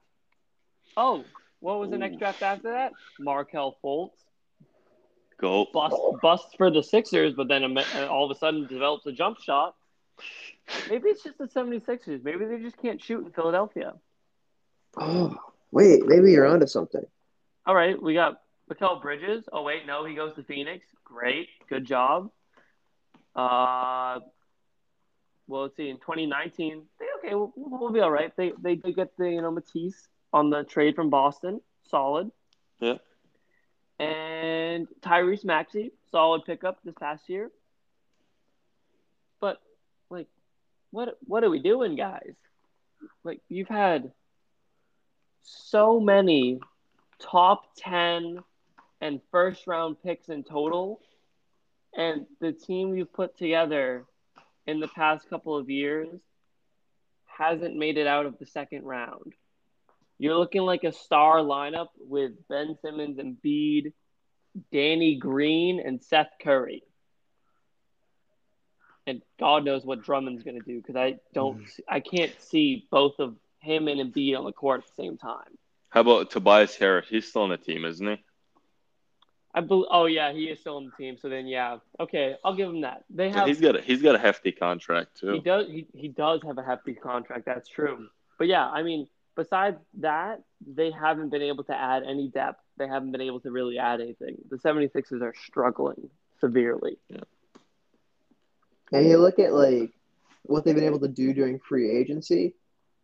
[0.97, 1.25] Oh,
[1.61, 2.93] what was the next draft after that?
[3.19, 4.11] Markelle Fultz.
[5.41, 5.67] Go.
[5.73, 9.39] Bust, busts for the Sixers, but then uh, all of a sudden develops a jump
[9.41, 9.75] shot.
[10.91, 12.23] Maybe it's just the 76ers.
[12.23, 13.95] Maybe they just can't shoot in Philadelphia.
[14.99, 15.35] Oh,
[15.71, 16.07] wait.
[16.07, 17.05] Maybe you're onto something.
[17.71, 18.03] All right.
[18.03, 19.45] We got Mikal Bridges.
[19.53, 19.87] Oh, wait.
[19.87, 20.85] No, he goes to Phoenix.
[21.05, 21.47] Great.
[21.69, 22.33] Good job.
[23.37, 24.19] Uh,
[25.47, 25.89] well, let's see.
[25.89, 28.33] In 2019, they, okay, we'll, we'll be all right.
[28.37, 31.61] They, they did get the, you know, Matisse on the trade from Boston.
[31.89, 32.33] Solid.
[32.81, 32.95] Yeah.
[34.01, 37.53] And Tyrese Maxey, solid pickup this past year.
[39.41, 39.61] But
[40.11, 40.27] like,
[40.91, 42.35] what what are we doing, guys?
[43.23, 44.11] Like, you've had
[45.43, 46.59] so many
[47.21, 48.39] top ten
[49.01, 51.01] and first round picks in total,
[51.97, 54.05] and the team you've put together
[54.67, 56.09] in the past couple of years
[57.27, 59.33] hasn't made it out of the second round.
[60.19, 63.95] You're looking like a star lineup with Ben Simmons and Bede,
[64.71, 66.83] Danny Green, and Seth Curry.
[69.07, 71.81] And God knows what Drummond's going to do because I don't, mm.
[71.89, 75.57] I can't see both of him and Embiid on the court at the same time.
[75.91, 77.07] How about Tobias Harris?
[77.09, 78.25] He's still on the team, isn't he?
[79.53, 79.87] I believe.
[79.91, 81.17] Oh yeah, he is still on the team.
[81.21, 83.05] So then, yeah, okay, I'll give him that.
[83.11, 83.49] They have.
[83.49, 85.33] He's got a he's got a hefty contract too.
[85.33, 85.67] He does.
[85.67, 87.47] He, he does have a hefty contract.
[87.47, 88.09] That's true.
[88.39, 92.61] But yeah, I mean, besides that, they haven't been able to add any depth.
[92.79, 94.37] They haven't been able to really add anything.
[94.49, 96.09] The 76ers are struggling
[96.41, 96.97] severely.
[97.09, 97.21] Yeah.
[98.93, 99.91] And you look at like
[100.45, 102.55] what they've been able to do during free agency,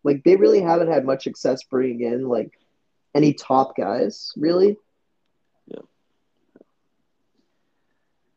[0.04, 2.58] like they really haven't had much success bringing in like
[3.16, 4.76] any top guys, really.
[5.66, 5.80] Yeah.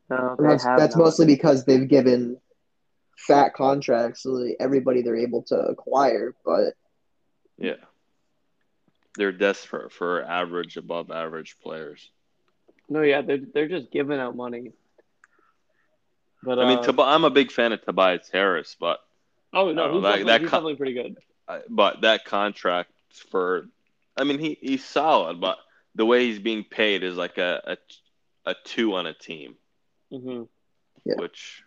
[0.10, 2.38] No, that's that's mostly because they've given
[3.18, 6.74] fat contracts to everybody they're able to acquire, but
[7.58, 7.76] yeah.
[9.18, 12.10] They're desperate for average, above average players.
[12.88, 14.72] No, yeah, they're they're just giving out money.
[16.42, 19.00] But I mean, uh, I'm a big fan of Tobias Harris, but
[19.52, 21.18] oh no, he's, that, definitely, that he's con- definitely pretty good.
[21.70, 22.92] But that contract
[23.32, 23.68] for,
[24.18, 25.58] I mean, he, he's solid, but
[25.96, 27.78] the way he's being paid is like a
[28.46, 29.56] a, a two on a team,
[30.12, 30.44] mm-hmm.
[31.06, 31.16] yeah.
[31.18, 31.64] which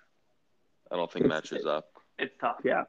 [0.91, 1.87] I don't think matches up.
[2.19, 2.85] It's tough, yeah.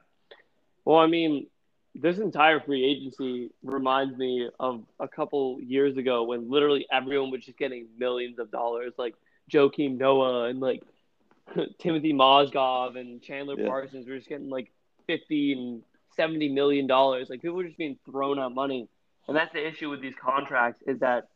[0.84, 1.46] Well, I mean,
[1.94, 7.44] this entire free agency reminds me of a couple years ago when literally everyone was
[7.44, 9.14] just getting millions of dollars, like
[9.50, 10.82] Joakim Noah and like
[11.56, 13.68] Timofey Mozgov and Chandler yeah.
[13.68, 14.70] Parsons were just getting like
[15.06, 15.82] fifty and
[16.16, 17.28] seventy million dollars.
[17.30, 18.88] Like people were just being thrown out money,
[19.28, 21.28] and that's the issue with these contracts is that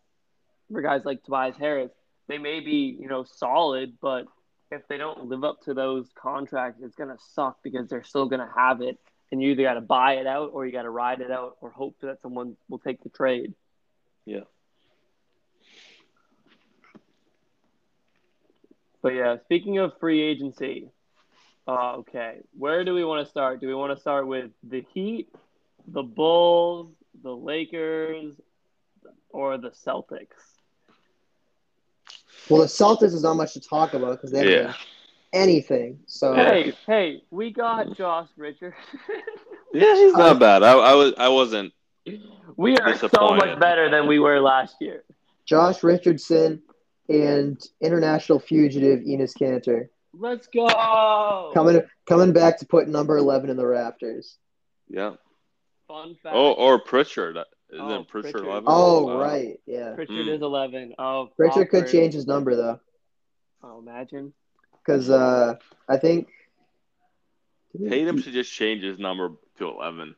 [0.70, 1.90] for guys like Tobias Harris,
[2.28, 4.26] they may be you know solid, but
[4.70, 8.50] if they don't live up to those contracts, it's gonna suck because they're still gonna
[8.54, 8.98] have it
[9.30, 11.56] and you either got to buy it out or you got to ride it out
[11.60, 13.54] or hope that someone will take the trade.
[14.24, 14.40] Yeah.
[19.02, 20.88] But yeah, speaking of free agency,
[21.66, 23.60] uh, okay, where do we want to start?
[23.60, 25.28] Do we want to start with the Heat,
[25.86, 26.90] the Bulls,
[27.22, 28.34] the Lakers,
[29.30, 30.56] or the Celtics?
[32.48, 34.74] Well, the Celtics is not much to talk about because they have yeah
[35.32, 36.00] anything.
[36.06, 38.74] So hey, hey, we got Josh Richard.
[39.72, 40.62] yeah, he's not uh, bad.
[40.62, 41.72] I, I was I wasn't.
[42.56, 45.04] We are so much better than we were last year.
[45.44, 46.62] Josh Richardson
[47.08, 49.88] and international fugitive Enes Kanter.
[50.14, 51.50] Let's go.
[51.54, 54.36] Coming coming back to put number eleven in the Raptors.
[54.88, 55.14] Yeah.
[55.88, 56.36] Fun fact.
[56.36, 57.38] Oh, or Pritchard.
[57.70, 58.64] Isn't oh, Pritchard, Pritchard 11?
[58.66, 59.18] Oh, wow.
[59.18, 59.60] right.
[59.66, 59.94] Yeah.
[59.94, 60.36] Pritchard mm.
[60.36, 60.94] is 11.
[60.98, 62.80] Oh, Pritchard could change his number, though.
[63.62, 64.32] Oh, imagine.
[64.84, 65.56] because uh,
[65.88, 66.28] I think
[67.76, 70.14] Tatum should just change his number to 11.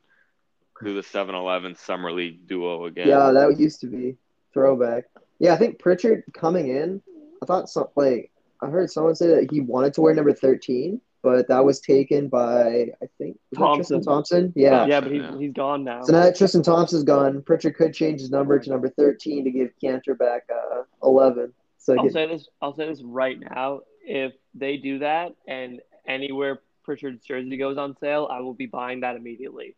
[0.82, 3.08] Do the 7 11 Summer League duo again.
[3.08, 4.16] Yeah, that used to be
[4.54, 5.04] throwback.
[5.38, 7.02] Yeah, I think Pritchard coming in.
[7.42, 8.30] I thought some like
[8.62, 12.28] I heard someone say that he wanted to wear number thirteen, but that was taken
[12.28, 13.96] by I think Thompson.
[13.98, 14.52] Tristan Thompson.
[14.56, 14.86] Yeah.
[14.86, 15.38] Yeah, but he's, Yeah.
[15.38, 16.02] he's gone now.
[16.02, 19.50] So now that Tristan Thompson's gone, Pritchard could change his number to number thirteen to
[19.50, 21.52] give Kanter back uh, eleven.
[21.78, 22.48] So I'll could- say this.
[22.62, 23.80] I'll say this right now.
[24.02, 29.00] If they do that, and anywhere Pritchard's jersey goes on sale, I will be buying
[29.00, 29.76] that immediately.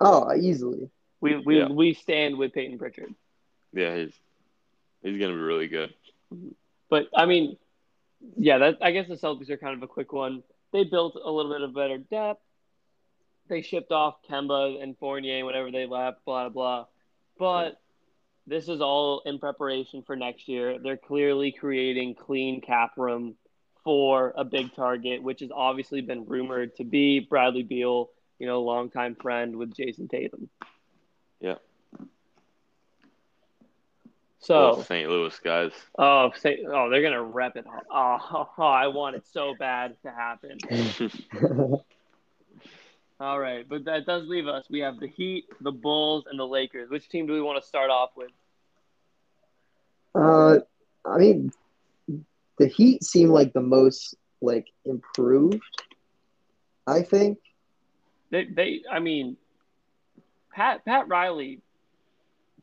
[0.00, 0.90] oh, easily.
[1.20, 1.68] We we Yeah.
[1.68, 3.14] we stand with Payton Pritchard.
[3.72, 4.14] Yeah, he's
[5.02, 5.94] he's gonna be really good.
[6.88, 7.56] But I mean,
[8.36, 10.42] yeah, that I guess the Celtics are kind of a quick one.
[10.72, 12.42] They built a little bit of better depth.
[13.48, 16.86] They shipped off Kemba and Fournier whenever they left, blah blah.
[17.38, 17.64] blah.
[17.64, 17.80] But
[18.46, 20.78] this is all in preparation for next year.
[20.78, 23.34] They're clearly creating clean cap room
[23.84, 28.62] for a big target, which has obviously been rumored to be Bradley Beal, you know,
[28.62, 30.48] longtime friend with Jayson Tatum.
[31.40, 31.56] Yeah.
[34.40, 35.08] So St.
[35.08, 35.72] Louis guys.
[35.98, 37.66] Oh, say, oh, they're gonna rep it.
[37.90, 40.58] Oh, oh, I want it so bad to happen.
[43.20, 44.64] All right, but that does leave us.
[44.70, 46.88] We have the Heat, the Bulls, and the Lakers.
[46.88, 48.30] Which team do we want to start off with?
[50.14, 50.58] uh,
[51.04, 51.52] I mean,
[52.58, 55.60] the Heat seem like the most like improved.
[56.86, 57.38] I think.
[58.30, 59.36] They, they, I mean,
[60.52, 61.60] Pat Pat Riley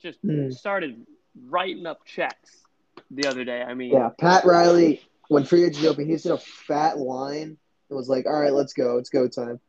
[0.01, 0.49] just Hmm.
[0.49, 1.05] started
[1.45, 2.65] writing up checks
[3.11, 3.61] the other day.
[3.61, 7.57] I mean, Yeah, Pat Riley, when free agency opened, he just did a fat line
[7.89, 8.97] and was like, "All right, let's go.
[8.97, 9.59] It's go time."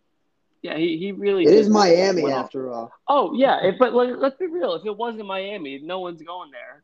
[0.63, 1.45] yeah, he, he really.
[1.45, 2.91] It is Miami went after all.
[3.07, 4.75] Oh yeah, if, but like, let's be real.
[4.75, 6.83] If it wasn't Miami, no one's going there.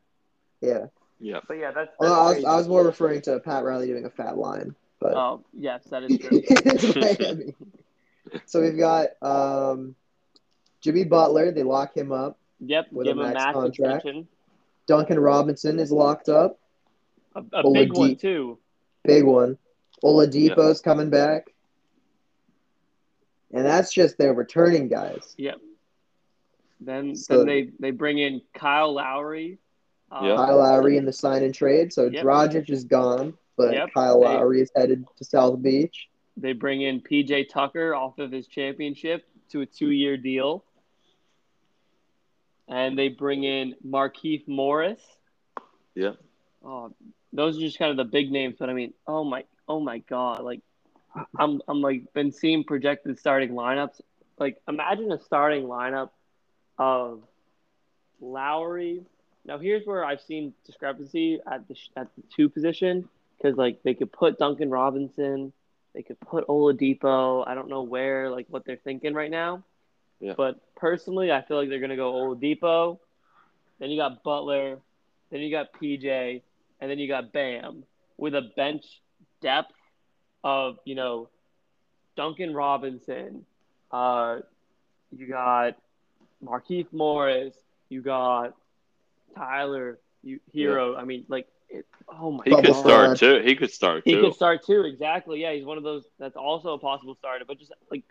[0.61, 0.85] Yeah.
[1.19, 1.39] Yeah.
[1.47, 1.89] But yeah, that's.
[1.89, 2.45] that's Well, I was.
[2.45, 6.03] I was more referring to Pat Riley doing a fat line, but Oh yes, that
[6.03, 6.41] is true.
[6.43, 7.55] it's Miami.
[8.45, 9.95] So we've got um,
[10.81, 11.51] Jimmy Butler.
[11.51, 12.37] They lock him up.
[12.61, 13.95] Yep, With give a him a max max contract.
[13.97, 14.27] extension.
[14.87, 16.59] Duncan Robinson is locked up.
[17.35, 17.97] A, a big Oladipo.
[17.97, 18.57] one too.
[19.03, 19.57] Big one.
[20.03, 21.47] Oladipo's coming back.
[23.53, 25.33] And that's just their returning guys.
[25.37, 25.55] Yep.
[26.81, 29.57] Then So- then they they bring in Kyle Lowry.
[30.11, 30.35] Um, Yeah.
[30.35, 31.91] Kyle Lowry in the sign and trade.
[31.93, 32.23] So Yep.
[32.23, 33.89] Dragic is gone, but Yep.
[33.93, 36.09] Kyle They- Lowry is headed to South Beach.
[36.37, 40.63] They bring in PJ Tucker off of his championship to a two year deal.
[42.67, 44.99] And they bring in Markieff Morris.
[45.93, 46.13] Yeah.
[46.63, 46.93] Oh,
[47.31, 49.99] those are just kind of the big names, but I mean, oh my, oh my
[49.99, 50.43] god!
[50.43, 50.61] Like,
[51.37, 54.01] I'm, I'm like been seeing projected starting lineups.
[54.39, 56.09] Like, imagine a starting lineup
[56.77, 57.21] of
[58.19, 59.03] Lowry.
[59.45, 63.93] Now, here's where I've seen discrepancy at the at the two position because like they
[63.93, 65.53] could put Duncan Robinson,
[65.93, 67.47] they could put Oladipo.
[67.47, 69.63] I don't know where like what they're thinking right now.
[70.19, 70.33] Yeah.
[70.37, 72.99] But personally, I feel like they're gonna go Oladipo.
[73.79, 74.79] Then you got Butler.
[75.31, 76.41] Then you got PJ,
[76.79, 77.83] and then you got Bam
[78.17, 78.85] with a bench
[79.41, 79.73] depth
[80.43, 81.29] of you know
[82.15, 83.45] Duncan Robinson.
[83.91, 84.39] Uh,
[85.15, 85.75] you got
[86.43, 87.53] Markieff Morris.
[87.89, 88.55] You got
[89.35, 89.99] Tyler.
[90.23, 90.97] You Herro.
[90.97, 93.41] I mean, like, it, oh my He Bubble could start too.
[93.43, 94.21] He could start He too.
[94.21, 94.81] could start too.
[94.81, 95.41] Exactly.
[95.41, 96.03] Yeah, he's one of those.
[96.19, 97.45] That's also a possible starter.
[97.45, 98.03] But just like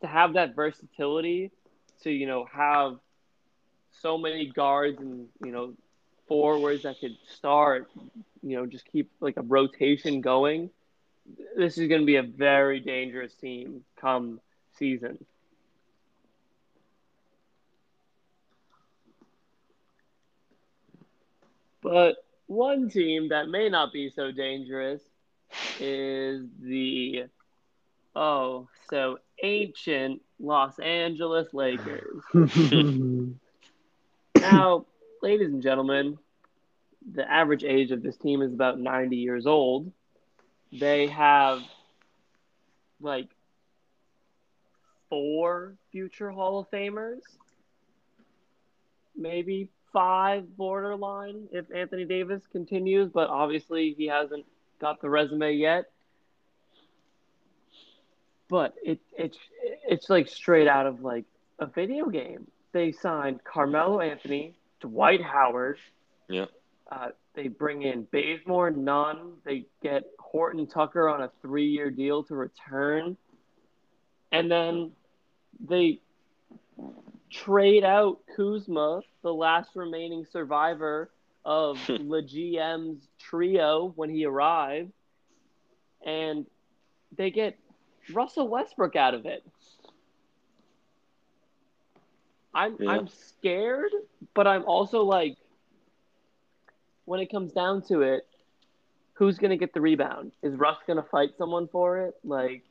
[0.00, 1.50] to have that versatility,
[2.02, 2.98] to you know have
[4.00, 5.74] so many guards and you know
[6.26, 7.90] forwards that could start.
[8.42, 10.70] You know, just keep like a rotation going.
[11.56, 14.40] This is going to be a very dangerous team come
[14.78, 15.18] season.
[21.82, 25.02] But one team that may not be so dangerous
[25.80, 27.24] is the
[28.14, 32.22] oh so ancient Los Angeles Lakers.
[34.40, 34.86] now,
[35.22, 36.18] ladies and gentlemen,
[37.12, 39.90] the average age of this team is about 90 years old.
[40.72, 41.62] They have
[43.00, 43.28] like
[45.08, 47.20] four future Hall of Famers,
[49.16, 54.44] maybe five borderline if Anthony Davis continues, but obviously he hasn't
[54.80, 55.90] got the resume yet.
[58.50, 59.38] But it it's
[59.88, 61.24] it's like straight out of like
[61.58, 62.48] a video game.
[62.72, 65.78] They signed Carmelo Anthony, Dwight Howard.
[66.28, 66.46] Yeah.
[66.90, 69.34] Uh, they bring in Bazemore, Nunn.
[69.44, 73.16] They get Horton Tucker on a three-year deal to return,
[74.32, 74.90] and then
[75.68, 76.00] they
[77.30, 81.10] trade out Kuzma, the last remaining survivor
[81.44, 84.92] of the GM's trio when he arrived,
[86.04, 86.46] and
[87.16, 87.56] they get
[88.12, 89.44] Russell Westbrook out of it.
[92.54, 92.90] I'm Yeah.
[92.90, 93.92] I'm scared,
[94.34, 95.36] but I'm also like
[97.04, 98.26] when it comes down to it,
[99.14, 100.32] who's gonna get the rebound?
[100.42, 102.14] Is Russ gonna fight someone for it?
[102.24, 102.62] Like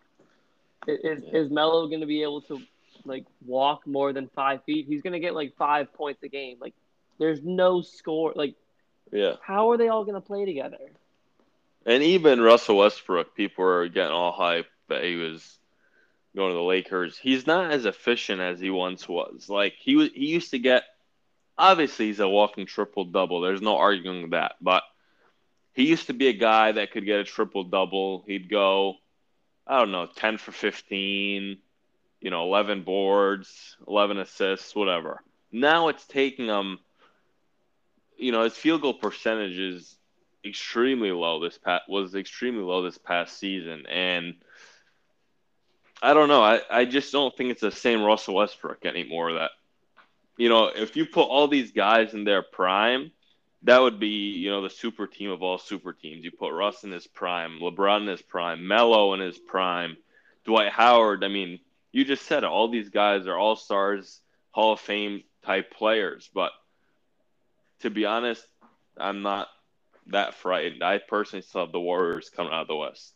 [0.88, 1.40] is Yeah.
[1.42, 2.60] is Melo gonna be able to
[3.06, 4.86] like walk more than five feet?
[4.88, 6.58] He's gonna get like five points a game.
[6.60, 6.74] Like
[7.18, 8.56] there's no score like
[9.12, 9.36] Yeah.
[9.42, 10.92] how are they all gonna play together?
[11.86, 14.66] And even Russell Westbrook, people are getting all hyped
[14.98, 15.58] he was
[16.36, 17.18] going to the Lakers.
[17.18, 19.50] He's not as efficient as he once was.
[19.50, 20.84] Like he was, he used to get.
[21.58, 23.42] Obviously, he's a walking triple double.
[23.42, 24.54] There's no arguing that.
[24.62, 24.84] But
[25.74, 28.24] he used to be a guy that could get a triple double.
[28.26, 28.96] He'd go,
[29.68, 31.58] I don't know, ten for fifteen,
[32.22, 35.22] you know, eleven boards, eleven assists, whatever.
[35.52, 36.80] Now it's taking him.
[38.18, 39.96] You know, his field goal percentage is
[40.46, 44.36] extremely low this past was extremely low this past season and
[46.02, 46.41] I don't know.
[46.41, 49.52] I, I just don't think it's the same Russell Westbrook anymore that
[50.38, 53.12] you know if you put all these guys in their prime
[53.64, 56.24] that would be you know the super team of all super teams.
[56.24, 59.97] You put Russ in his prime LeBron in his prime Melo in his prime
[60.45, 61.24] Dwight Howard.
[61.24, 61.60] I mean
[61.91, 62.50] you just said it.
[62.50, 64.22] All these guys are all stars
[64.52, 66.30] Hall of Fame type players.
[66.34, 66.52] But
[67.82, 68.45] to be honest
[68.97, 69.50] I'm not
[70.08, 70.84] that frightened.
[70.84, 73.14] I personally still have the Warriors coming out of the West.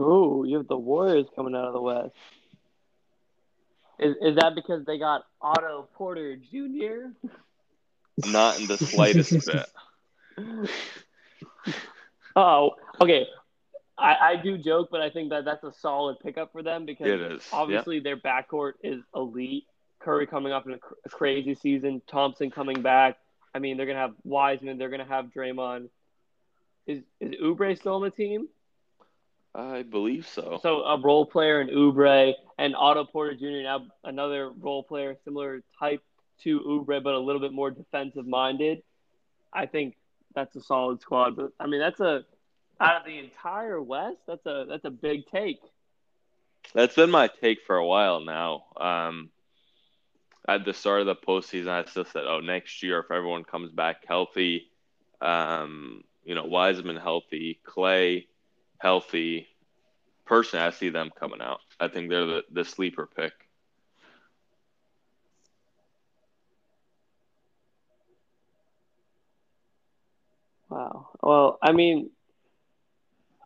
[0.00, 2.14] Ooh, you have the Warriors coming out of the West.
[3.98, 7.10] Is is that because they got Otto Porter Jr.?
[8.26, 9.66] Not in the slightest bit.
[12.34, 13.26] Oh, okay.
[13.98, 17.42] I, I do joke, but I think that that's a solid pickup for them because
[17.52, 19.64] obviously their backcourt is elite.
[19.98, 22.00] Curry coming off in a, cr- a crazy season.
[22.06, 23.18] Thompson coming back.
[23.54, 24.78] I mean, they're gonna have Wiseman.
[24.78, 25.90] They're gonna have Draymond.
[26.86, 28.48] Is is Oubre still on the team?
[29.54, 30.60] I believe so.
[30.62, 33.62] So a role player in Oubre and Otto Porter Jr.
[33.62, 36.02] Now another role player, similar type
[36.42, 38.82] to Oubre but a little bit more defensive minded.
[39.52, 39.96] I think
[40.34, 41.36] that's a solid squad.
[41.36, 42.24] But I mean, that's a
[42.80, 44.18] out of the entire West.
[44.26, 45.60] That's a that's a big take.
[46.72, 48.64] That's been my take for a while now.
[48.76, 49.30] Um,
[50.48, 53.72] at the start of the postseason, I still said, "Oh, next year if everyone comes
[53.72, 54.70] back healthy,
[55.20, 58.28] um, you know, Wiseman healthy, Clay
[58.80, 59.46] healthy."
[60.30, 61.58] person, I see them coming out.
[61.80, 63.32] I think they're the, the sleeper pick.
[70.68, 71.08] Wow.
[71.20, 72.10] Well, I mean,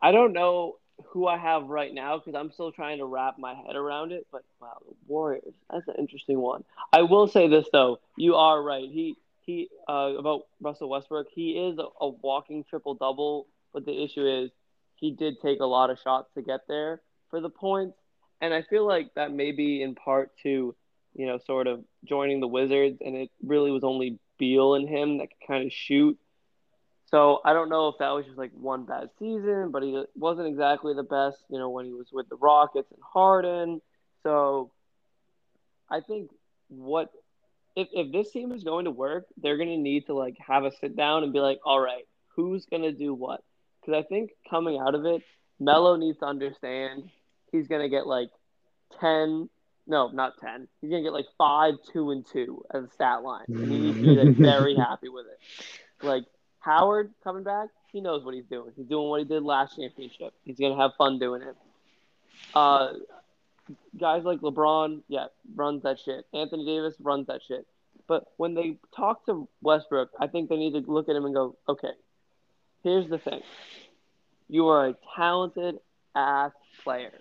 [0.03, 0.77] I don't know
[1.07, 4.27] who I have right now because I'm still trying to wrap my head around it.
[4.31, 5.55] But wow, the Warriors.
[5.71, 6.65] That's an interesting one.
[6.93, 8.91] I will say this though, you are right.
[8.91, 11.29] He he uh, about Russell Westbrook.
[11.35, 14.51] He is a, a walking triple double, but the issue is
[15.05, 17.99] he did take a lot of shots to get there for the points,
[18.41, 20.75] and I feel like that may be in part to
[21.15, 25.19] you know sort of joining the Wizards, and it really was only Beal and him
[25.19, 26.19] that could kind of shoot.
[27.11, 30.49] So I don't know if that was just like one bad season, but he wasn't
[30.49, 33.83] exactly the best, you know, when he was with the Rockets and Harden.
[34.23, 34.73] So
[35.91, 36.31] I think
[36.69, 37.13] what
[37.77, 40.65] if if this team is going to work, they're going to need to like have
[40.65, 43.43] a sit down and be like, all right, who's going to do what?
[43.85, 45.23] Because I think coming out of it,
[45.61, 47.11] Melo needs to understand
[47.53, 48.31] he's going to get like
[49.01, 49.49] ten.
[49.87, 50.67] No, not ten.
[50.81, 53.99] He's gonna get like five, two, and two as a stat line, and he needs
[53.99, 56.05] to be like, very happy with it.
[56.05, 56.25] Like
[56.61, 58.73] Howard coming back, he knows what he's doing.
[58.77, 60.33] He's doing what he did last championship.
[60.43, 61.55] He's gonna have fun doing it.
[62.55, 62.95] Uh,
[63.99, 66.25] guys like LeBron, yeah, runs that shit.
[66.33, 67.67] Anthony Davis runs that shit.
[68.07, 71.35] But when they talk to Westbrook, I think they need to look at him and
[71.35, 71.93] go, okay,
[72.85, 73.41] here's the thing.
[74.49, 75.81] You are a talented
[76.15, 76.53] ass
[76.85, 77.13] player.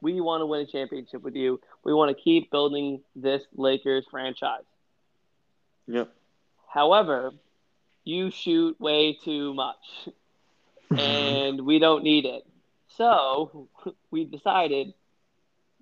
[0.00, 1.60] We want to win a championship with you.
[1.84, 4.62] We want to keep building this Lakers franchise.
[5.86, 6.10] Yep.
[6.72, 7.32] However,
[8.04, 10.08] you shoot way too much
[10.96, 12.46] and we don't need it.
[12.96, 13.68] So
[14.10, 14.94] we decided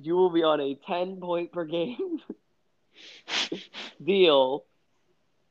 [0.01, 2.21] you will be on a 10 point per game
[4.05, 4.65] deal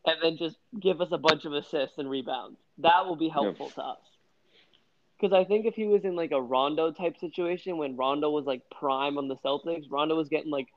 [0.05, 2.57] and then just give us a bunch of assists and rebounds.
[2.80, 3.99] That will be helpful to us.
[5.19, 8.45] Because I think if he was in like a Rondo type situation when Rondo was
[8.45, 10.67] like prime on the Celtics, Rondo was getting like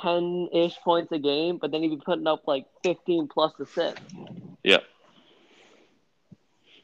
[0.00, 4.00] 10 ish points a game, but then he'd be putting up like 15 plus assists.
[4.62, 4.78] Yeah.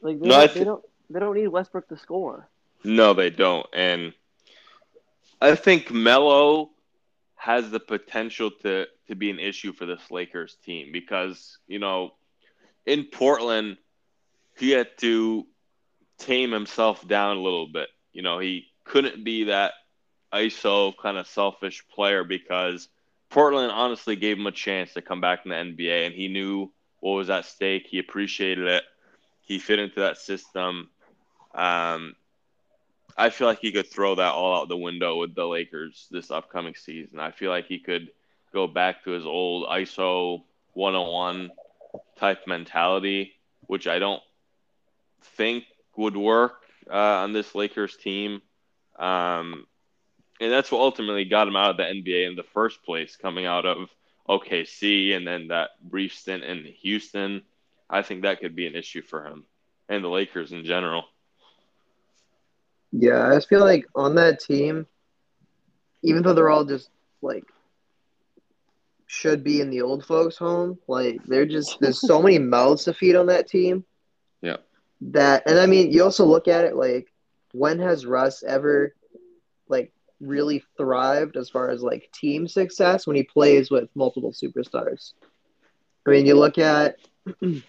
[0.01, 2.49] Like they, No, don't, they thi- don't they don't need Westbrook to score.
[2.83, 3.65] No, they don't.
[3.73, 4.13] And
[5.41, 6.71] I think Melo
[7.35, 12.13] has the potential to to be an issue for this Lakers team because, you know,
[12.85, 13.77] in Portland,
[14.57, 15.45] he had to
[16.17, 17.89] tame himself down a little bit.
[18.13, 19.73] you know, he couldn't be that
[20.33, 22.87] ISO kind of selfish player because
[23.29, 26.71] Portland honestly gave him a chance to come back in the NBA, and he knew
[26.99, 27.87] what was at stake.
[27.89, 28.83] He appreciated it.
[29.41, 30.89] He fit into that system.
[31.53, 32.15] Um,
[33.17, 36.31] I feel like he could throw that all out the window with the Lakers this
[36.31, 37.19] upcoming season.
[37.19, 38.09] I feel like he could
[38.53, 40.43] go back to his old ISO
[40.73, 41.51] 101
[42.17, 43.33] type mentality,
[43.67, 44.21] which I don't
[45.37, 45.65] think
[45.97, 48.41] would work uh, on this Lakers team.
[48.97, 49.65] Um,
[50.39, 53.45] and that's what ultimately got him out of the NBA in the first place, coming
[53.45, 53.89] out of
[54.27, 57.43] OKC and then that brief stint in Houston.
[57.89, 59.45] I think that could be an issue for him
[59.89, 61.05] and the Lakers in general.
[62.91, 64.87] Yeah, I just feel like on that team,
[66.01, 66.89] even though they're all just
[67.21, 67.43] like
[69.07, 72.93] should be in the old folks' home, like they're just there's so many mouths to
[72.93, 73.83] feed on that team.
[74.41, 74.57] Yeah.
[75.11, 77.07] That and I mean, you also look at it like
[77.51, 78.95] when has Russ ever
[79.67, 85.13] like really thrived as far as like team success when he plays with multiple superstars?
[86.05, 86.97] I mean, you look at
[87.41, 87.61] you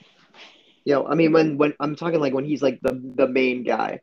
[0.87, 4.01] know, I mean when when I'm talking like when he's like the the main guy.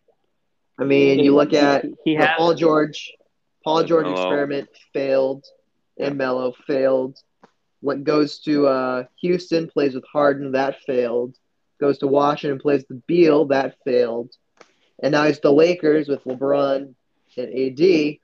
[0.80, 3.14] I mean, you look at he the has Paul George,
[3.64, 4.16] Paul George Melo.
[4.16, 5.46] experiment failed,
[5.98, 7.18] and Melo failed.
[7.82, 11.36] What goes to uh, Houston plays with Harden, that failed.
[11.84, 14.32] Goes to Washington, plays the Beal, that failed.
[15.02, 16.94] And now it's the Lakers with LeBron
[17.36, 18.20] and AD.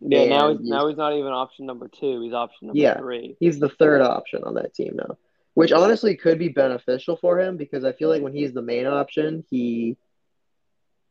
[0.00, 0.24] yeah.
[0.28, 2.20] Now and he's now he's not even option number two.
[2.20, 2.96] He's option number Yeah.
[2.96, 3.36] three.
[3.40, 5.18] He's the third option on that team now,
[5.54, 8.86] which honestly could be beneficial for him because I feel like when he's the main
[8.86, 9.96] option, he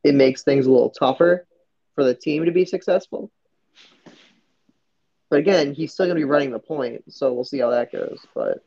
[0.06, 1.46] it makes things a little tougher
[1.94, 3.32] for the team to be successful.
[5.30, 7.92] But again, he's still going to be running the point, so we'll see how that
[7.92, 8.26] goes.
[8.34, 8.64] But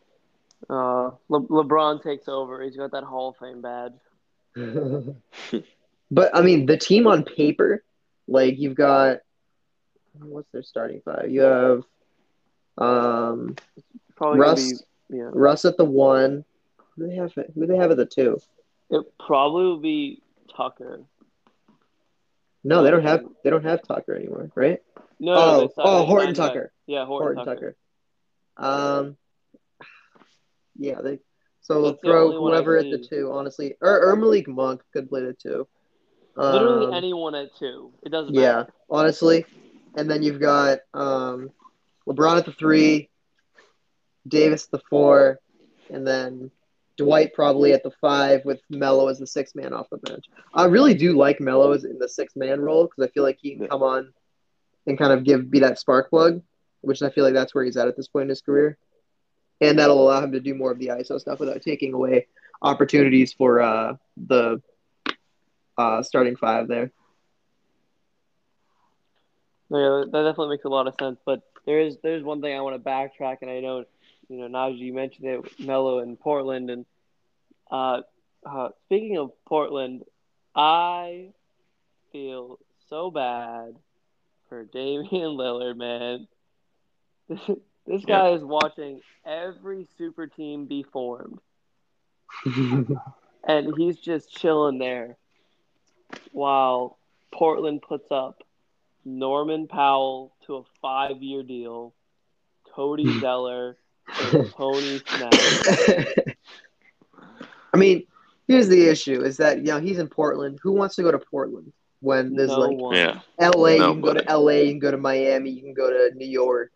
[0.68, 2.62] Uh, Le- LeBron takes over.
[2.62, 3.94] He's got that Hall of Fame badge.
[6.10, 7.84] but I mean, the team on paper,
[8.28, 9.18] like you've got
[10.18, 11.30] what's their starting five?
[11.30, 11.82] You have
[12.78, 13.56] um,
[14.16, 15.30] Probably Russ, be yeah.
[15.32, 16.44] Russ at the one.
[16.96, 17.32] Who do they have?
[17.32, 18.38] Who do they have at the two?
[18.90, 20.22] It probably will be
[20.54, 21.00] Tucker.
[22.64, 23.24] No, they don't have.
[23.44, 24.82] They don't have Tucker anymore, right?
[25.18, 26.72] No, no, oh, signed- oh, Horton Tucker.
[26.86, 27.76] Yeah, Horton, Horton Tucker.
[28.58, 28.70] Tucker.
[28.98, 29.16] Um,
[30.80, 31.18] yeah, they.
[31.60, 33.30] So That's the throw only one whoever at the two.
[33.32, 35.68] Honestly, or, or Malik Monk could play the two.
[36.36, 37.92] Literally Um, anyone at two.
[38.02, 38.68] It doesn't Yeah, matter.
[38.68, 39.44] Yeah, honestly,
[39.94, 41.50] and then you've got um,
[42.08, 43.10] LeBron at the three,
[44.26, 45.38] Davis at the four,
[45.90, 46.50] and then
[46.96, 50.24] Dwight probably at the five with Melo as the sixth man off the bench.
[50.54, 53.38] I really do like Melo as in the sixth man role because I feel like
[53.40, 54.12] he can come on
[54.86, 56.40] and kind of give be that spark plug,
[56.80, 58.78] which I feel like that's where he's at at this point in his career,
[59.60, 62.26] and that'll allow him to do more of the ISO stuff without taking away
[62.62, 64.60] opportunities for uh, the
[65.78, 66.90] uh, starting five there.
[69.70, 71.18] Yeah, that definitely makes a lot of sense.
[71.24, 73.84] But there is there's one thing I want to backtrack, and I know
[74.28, 76.86] you know Najee you mentioned it, Melo in Portland, and
[77.70, 78.00] uh,
[78.44, 80.04] uh, speaking of Portland,
[80.54, 81.28] I
[82.12, 82.58] feel
[82.88, 83.76] so bad
[84.48, 86.26] for Damian Lillard, man.
[87.90, 91.40] this guy is watching every super team be formed,
[93.48, 95.16] and he's just chilling there
[96.30, 96.98] while
[97.32, 98.44] Portland puts up
[99.04, 101.92] Norman Powell to a five year deal,
[102.72, 103.76] Cody Zeller,
[104.22, 105.34] and Tony Snap.
[107.74, 108.06] I mean,
[108.46, 110.60] here's the issue: is that you know he's in Portland.
[110.62, 112.94] Who wants to go to Portland when there's No like one.
[112.94, 113.20] Yeah.
[113.40, 113.78] L.A.
[113.78, 114.64] You can go to L.A.
[114.64, 115.50] You can go to Miami.
[115.50, 116.70] You can go to New York.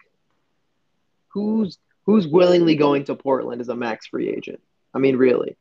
[1.34, 4.60] Who's who's willingly going to Portland as a max free agent?
[4.94, 5.56] I mean, really?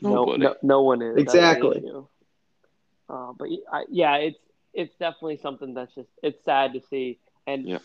[0.00, 0.42] No, Nobody.
[0.44, 1.14] no, no one is.
[1.16, 1.82] That's the Exactly.
[3.08, 4.38] Uh, but I, yeah, it's
[4.72, 7.18] it's definitely something that's just it's sad to see.
[7.46, 7.78] And Yeah.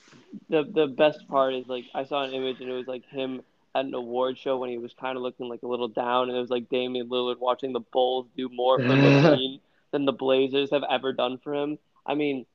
[0.50, 3.42] the the best part is like I saw an image and it was like him
[3.74, 6.38] at an award show when he was kind of looking like a little down, and
[6.38, 9.60] it was like Damian Lillard watching the Bulls do more for LaVine
[9.92, 11.78] than the Blazers have ever done for him.
[12.06, 12.46] I mean,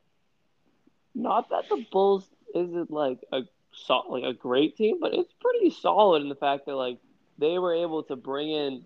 [1.14, 3.42] not that the Bulls isn't like a
[3.72, 6.98] so- like a great team, but it's pretty solid in the fact that like
[7.38, 8.84] they were able to bring in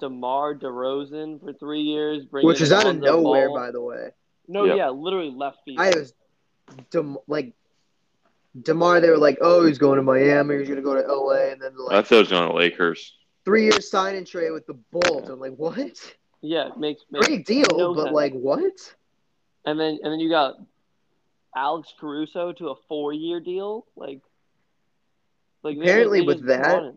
[0.00, 3.56] DeMar DeRozan for three years, bring Which is out of nowhere, Ball.
[3.58, 4.10] by the way.
[4.48, 4.76] No, Yep.
[4.76, 5.78] yeah, literally left field.
[5.80, 6.12] I was
[6.90, 7.52] Dem- like
[8.60, 9.00] Demar.
[9.00, 10.58] They were like, "Oh, he's going to Miami.
[10.58, 13.14] He's going to go to L.A." And then I thought he was going to Lakers.
[13.44, 15.28] three year sign and trade with the Bulls.
[15.28, 15.76] I'm like, what?
[16.40, 18.14] yeah, it makes, makes Great deal, no but sense.
[18.14, 18.94] like, what?
[19.66, 20.54] and then and then you got
[21.56, 23.86] Alex Caruso to a four year deal.
[23.96, 24.20] Like,
[25.62, 26.96] like Apparently they with that-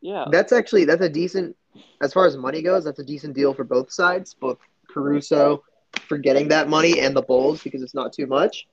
[0.00, 1.56] yeah, That's actually that's a decent
[2.02, 5.64] as far as money goes, that's a decent deal for both sides, both Caruso
[6.08, 8.66] for getting that money and the Bulls because it's not too much.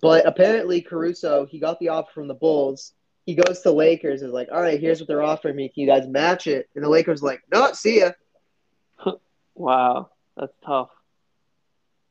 [0.00, 2.92] But apparently, Caruso he got the offer from the Bulls.
[3.26, 5.70] He goes to Lakers is like, all right, here's what they're offering me.
[5.70, 6.68] Can you guys match it?
[6.74, 8.10] And the Lakers like, no, see ya.
[9.54, 10.90] Wow, that's tough.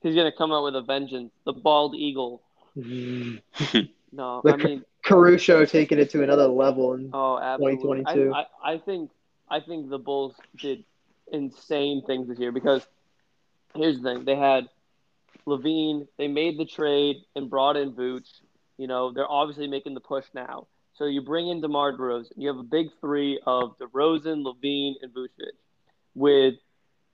[0.02, 1.32] He's gonna come out with a vengeance.
[1.46, 2.42] The bald eagle.
[2.78, 3.42] Mm.
[4.16, 6.94] No, The I mean, Caruso taking it to another level.
[6.94, 8.04] And oh, absolutely.
[8.04, 8.32] 2022.
[8.32, 9.12] I, I, I think,
[9.50, 10.84] I think the Bulls did
[11.32, 12.86] insane things this year because
[13.74, 14.70] here's the thing: they had
[15.48, 18.42] LaVine, they made the trade and brought in Boots.
[18.78, 20.68] You know, they're obviously making the push now.
[20.96, 22.34] So you bring in DeMar DeRozan.
[22.36, 25.58] You have a big three of DeRozan, LaVine, and Vucevic
[26.14, 26.56] with,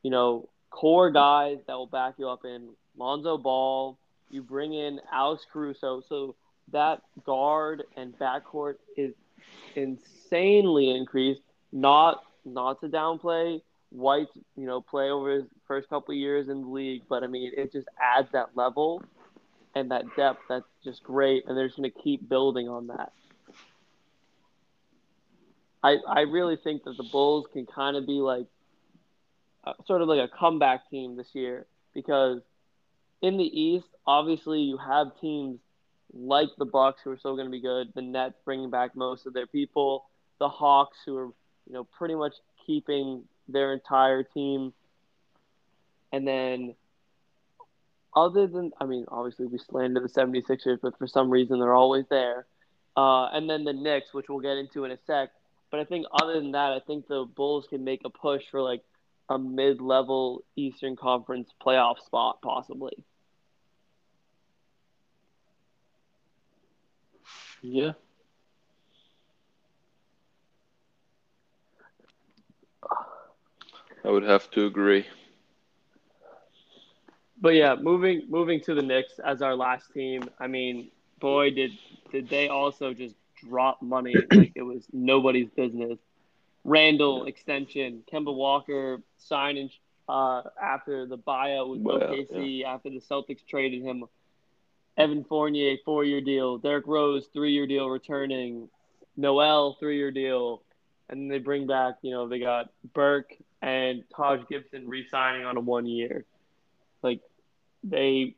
[0.03, 3.97] you know, core guys that will back you up in Lonzo Ball.
[4.29, 6.01] You bring in Alex Caruso.
[6.07, 6.35] So
[6.71, 9.13] that guard and backcourt is
[9.75, 11.41] insanely increased.
[11.71, 13.61] Not not to downplay
[13.91, 17.51] White's, you know, play over his first couple years in the league, but I mean,
[17.55, 19.03] it just adds that level
[19.75, 23.11] and that depth that's just great, and they're just going to keep building on that.
[25.83, 28.45] I I really think that the Bulls can kind of be like
[29.63, 32.41] uh, sort of like a comeback team this year because
[33.21, 35.59] in the East, obviously you have teams
[36.13, 39.25] like the Bucks who are still going to be good, the Nets bringing back most
[39.25, 40.05] of their people,
[40.39, 41.25] the Hawks who are
[41.67, 42.33] you know pretty much
[42.65, 44.73] keeping their entire team,
[46.11, 46.75] and then
[48.15, 52.05] other than I mean obviously we slander the 76ers, but for some reason they're always
[52.09, 52.45] there.
[52.97, 55.29] Uh, and then the Knicks, which we'll get into in a sec.
[55.71, 58.61] But I think other than that, I think the Bulls can make a push for
[58.61, 58.83] like
[59.29, 63.05] a mid-level Eastern Conference playoff spot, possibly.
[67.61, 67.91] Yeah.
[74.03, 75.05] I would have to agree.
[77.41, 80.29] But yeah, moving moving to the Knicks as our last team.
[80.39, 81.71] I mean, boy, did
[82.11, 85.97] did they also just drop money like it was nobody's business.
[86.65, 89.69] Randall extension, Kemba Walker signing
[90.09, 94.03] uh, after the buyout with Buyout, OKC after the Celtics traded him.
[94.99, 98.67] Evan Fournier four year deal, Derrick Rose three year deal returning,
[99.15, 100.61] Noel three year deal,
[101.09, 105.55] and they bring back you know they got Burke and Taj Gibson re signing on
[105.55, 106.25] a one year.
[107.01, 107.21] Like
[107.81, 108.35] they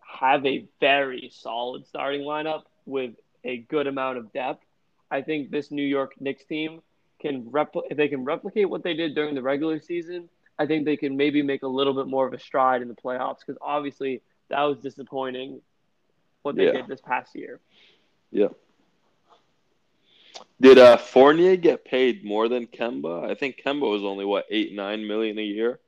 [0.00, 3.12] have a very solid starting lineup with
[3.44, 4.64] a good amount of depth.
[5.10, 6.82] I think this New York Knicks team
[7.20, 10.28] can repl- if they can replicate what they did during the regular season,
[10.58, 12.94] I think they can maybe make a little bit more of a stride in the
[12.94, 14.20] playoffs because obviously
[14.54, 15.60] that was disappointing
[16.42, 16.72] what they Yeah.
[16.72, 17.60] did this past year.
[18.30, 18.48] Yeah.
[20.60, 23.28] Did uh, Fournier get paid more than Kemba?
[23.28, 25.80] I think Kemba was only what eight nine million a year.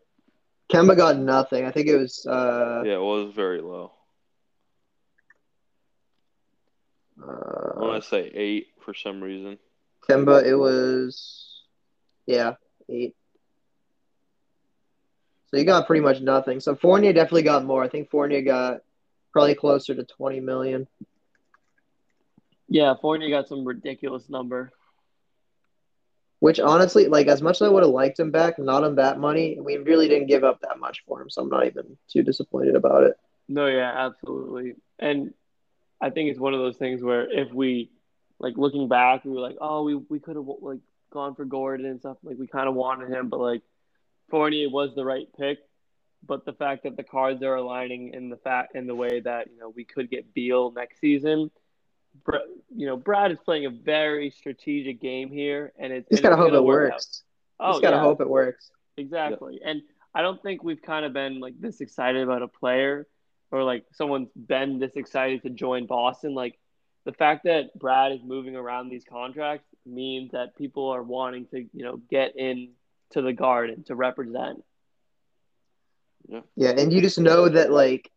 [0.72, 1.64] Kemba got nothing.
[1.64, 3.92] I think it was uh, Yeah, it was very low.
[7.22, 9.58] I uh want to say eight for some reason.
[10.08, 10.44] Kemba.
[10.44, 11.62] It was
[12.26, 12.54] yeah
[12.88, 13.14] eight.
[15.56, 16.60] So he got pretty much nothing.
[16.60, 17.82] So Fournier definitely got more.
[17.82, 18.82] I think Fournier got
[19.32, 20.86] probably closer to twenty million.
[22.68, 24.70] Yeah, Fournier got some ridiculous number.
[26.40, 29.18] Which honestly, like as much as I would have liked him back, not on that
[29.18, 31.30] money, we really didn't give up that much for him.
[31.30, 33.16] So I'm not even too disappointed about it.
[33.48, 34.74] No, yeah, absolutely.
[34.98, 35.32] And
[36.02, 37.90] I think it's one of those things where if we
[38.38, 40.80] like looking back, we were like, oh, we we could have like
[41.10, 42.18] gone for Gordon and stuff.
[42.22, 43.62] Like we kind of wanted him, but like
[44.30, 45.58] Fournier was the right pick.
[46.26, 49.48] But the fact that the cards are aligning in the fact in the way that
[49.52, 51.50] you know we could get Beal next season,
[52.24, 52.36] Br-
[52.74, 56.52] you know Brad is playing a very strategic game here, and it's Just gotta hope
[56.52, 57.22] it work works.
[57.60, 57.66] out.
[57.68, 58.02] Oh, Just gotta yeah.
[58.02, 58.70] hope it works.
[58.96, 59.60] Exactly.
[59.64, 59.82] And
[60.14, 63.06] I don't think we've kind of been like this excited about a player
[63.52, 66.34] or like someone's been this excited to join Boston.
[66.34, 66.58] Like
[67.04, 71.58] the fact that Brad is moving around these contracts means that people are wanting to,
[71.72, 72.70] you know, get in
[73.12, 74.64] to the garden to represent.
[76.56, 78.10] Yeah, and you just know that like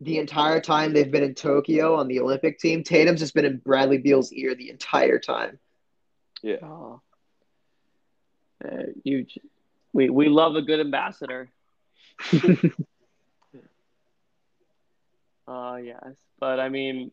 [0.00, 3.56] the entire time they've been in Tokyo on the Olympic team, Tatum's just been in
[3.58, 5.58] Bradley Beal's ear the entire time.
[6.42, 6.56] Yeah.
[6.62, 7.00] Oh.
[8.64, 9.26] Uh, you,
[9.92, 11.48] we, we love a good ambassador.
[12.32, 12.56] Uh,
[15.82, 17.10] yes, but I mean,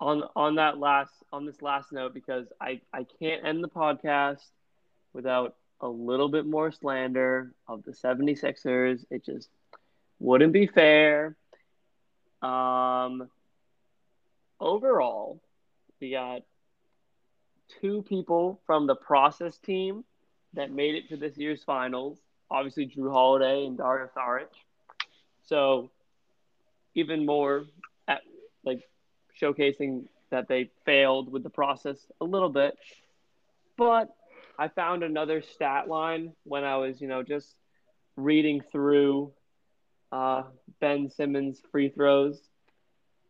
[0.00, 4.38] on on that last on this last note, because I I can't end the podcast
[5.12, 9.04] without a little bit more slander of the 76ers.
[9.10, 9.48] It just
[10.18, 11.36] wouldn't be fair.
[12.42, 13.28] Um,
[14.60, 15.40] overall,
[16.00, 16.42] we got
[17.80, 20.04] two people from the process team
[20.54, 22.18] that made it to this year's finals.
[22.50, 24.48] Obviously, Jrue Holiday and Dario Saric.
[25.44, 25.90] So,
[26.94, 27.64] even more
[28.08, 28.22] at
[28.64, 28.82] like
[29.40, 32.76] showcasing that they failed with the process a little bit.
[33.76, 34.14] But
[34.60, 37.56] I found another stat line when I was, you know, just
[38.14, 39.32] reading through
[40.12, 40.42] uh,
[40.82, 42.38] Ben Simmons' free throws,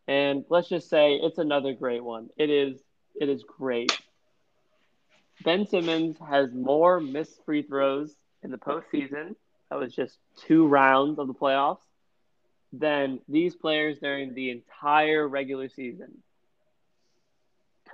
[0.09, 2.27] and let's just say it's another great one.
[2.35, 2.81] It is.
[3.15, 3.97] It is great.
[5.45, 8.13] Ben Simmons has more missed free throws
[8.43, 9.35] in the postseason.
[9.69, 11.79] That was just two rounds of the playoffs.
[12.73, 16.23] Than these players during the entire regular season.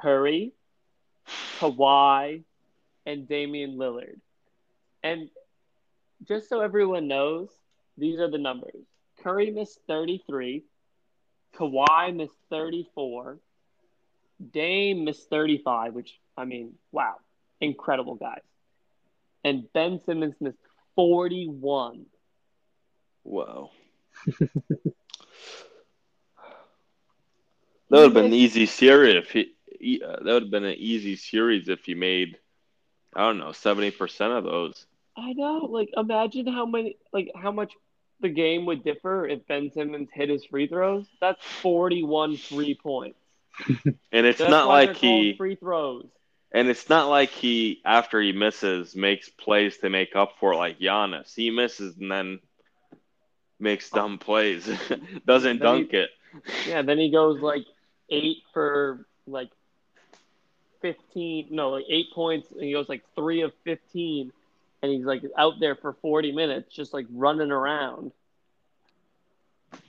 [0.02, 0.54] Curry,
[1.60, 2.44] Kawhi,
[3.08, 4.20] and Damian Lillard.
[5.02, 5.30] And
[6.28, 7.48] just so everyone knows,
[7.98, 8.86] these are the numbers.
[9.24, 10.64] Curry missed 33,
[11.58, 13.40] Kawhi missed 34,
[14.52, 17.16] Dame missed 35, which, I mean, wow,
[17.62, 18.42] incredible guys.
[19.44, 20.60] And Ben Simmons missed
[20.96, 22.06] 41.
[23.24, 23.72] Whoa.
[24.40, 24.92] that
[27.90, 31.16] would have been an easy series if he, uh, that would have been an easy
[31.16, 32.38] series if he made
[33.18, 34.86] I don't know, seventy percent of those.
[35.18, 35.66] I know.
[35.66, 37.74] Like, imagine how many, like, how much
[38.20, 41.08] the game would differ if Ben Simmons hit his free throws.
[41.20, 43.18] That's forty-one free points.
[43.68, 46.06] and it's That's not like he free throws.
[46.52, 50.58] And it's not like he, after he misses, makes plays to make up for it
[50.58, 51.34] like Giannis.
[51.36, 52.40] He misses and then
[53.60, 54.70] makes dumb plays,
[55.26, 56.10] doesn't dunk he, it.
[56.68, 57.66] Yeah, then he goes like
[58.10, 59.50] eight for like
[60.82, 64.32] 15, no, like eight points, and he goes like three of 15,
[64.82, 68.12] and he's like out there for 40 minutes, just like running around.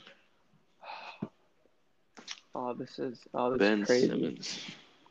[2.55, 4.09] Oh, this is oh, this Ben is crazy.
[4.09, 4.61] Ben Simmons.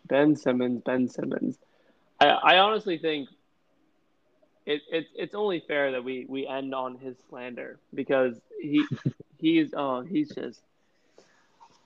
[0.05, 1.57] Ben Simmons, Ben Simmons.
[2.19, 3.29] I, I honestly think
[4.67, 8.85] it, it's it's only fair that we, we end on his slander because he
[9.37, 10.61] he's oh he's just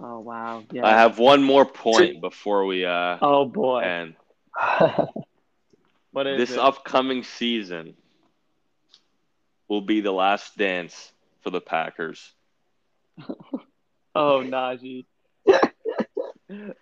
[0.03, 0.63] Oh wow!
[0.71, 0.85] Yeah.
[0.85, 2.85] I have one more point before we.
[2.85, 3.81] Uh, oh boy!
[3.81, 4.15] And
[6.11, 6.59] what is this it?
[6.59, 7.93] upcoming season
[9.67, 12.33] will be the last dance for the Packers.
[14.15, 15.05] oh Najee!
[15.47, 15.61] oh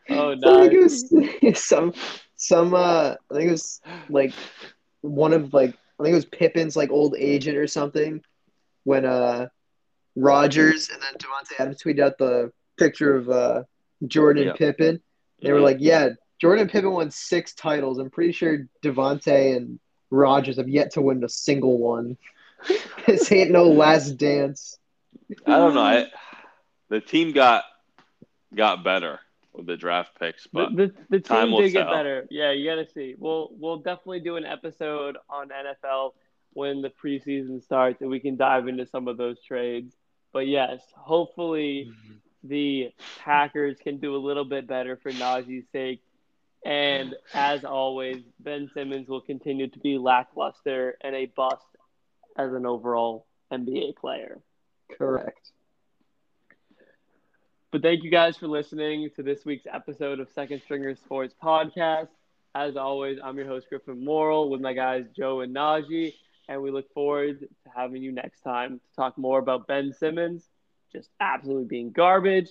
[0.08, 0.46] Najee!
[0.46, 1.94] I think it was some
[2.38, 2.74] some.
[2.74, 4.34] Uh, I think it was like
[5.02, 8.22] one of like I think it was Pippen's like old agent or something
[8.86, 9.48] when uh
[10.16, 13.64] Rodgers and then Davante Adams tweeted out the picture of uh,
[14.08, 14.54] Jordan yeah.
[14.54, 15.02] Pippen.
[15.42, 16.10] They were like, yeah,
[16.40, 17.98] Jordan Pippen won six titles.
[17.98, 22.18] I'm pretty sure Davante and Rodgers have yet to win a single one.
[23.08, 24.78] this ain't no last dance.
[25.46, 25.82] I don't know.
[25.82, 26.08] I,
[26.90, 27.64] the team got
[28.56, 29.20] got better
[29.54, 32.26] with the draft picks, but the, the, the team did get better.
[32.30, 33.16] Yeah, you got to see.
[33.18, 36.14] We'll we'll definitely do an episode on NFL
[36.54, 39.96] when the preseason starts, and we can dive into some of those trades.
[40.34, 46.02] But yes, hopefully mm-hmm the Packers can do a little bit better for Najee's sake.
[46.66, 51.66] And as always, Ben Simmons will continue to be lackluster and a bust
[52.38, 54.40] as an overall NBA player.
[54.98, 55.52] Correct.
[57.72, 62.08] But thank you guys for listening to this week's episode of Second Stringer Sports Podcast.
[62.56, 66.14] As always, I'm your host, Griffin Morrill, with my guys, Joe and Najee.
[66.48, 70.49] And we look forward to having you next time to talk more about Ben Simmons
[70.92, 72.50] just absolutely being garbage,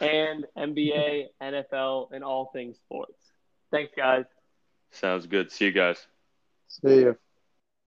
[0.00, 3.18] and NBA, NFL, and all things sports.
[3.70, 4.24] Thanks, guys.
[4.92, 5.52] Sounds good.
[5.52, 6.06] See you guys.
[6.68, 7.18] See you.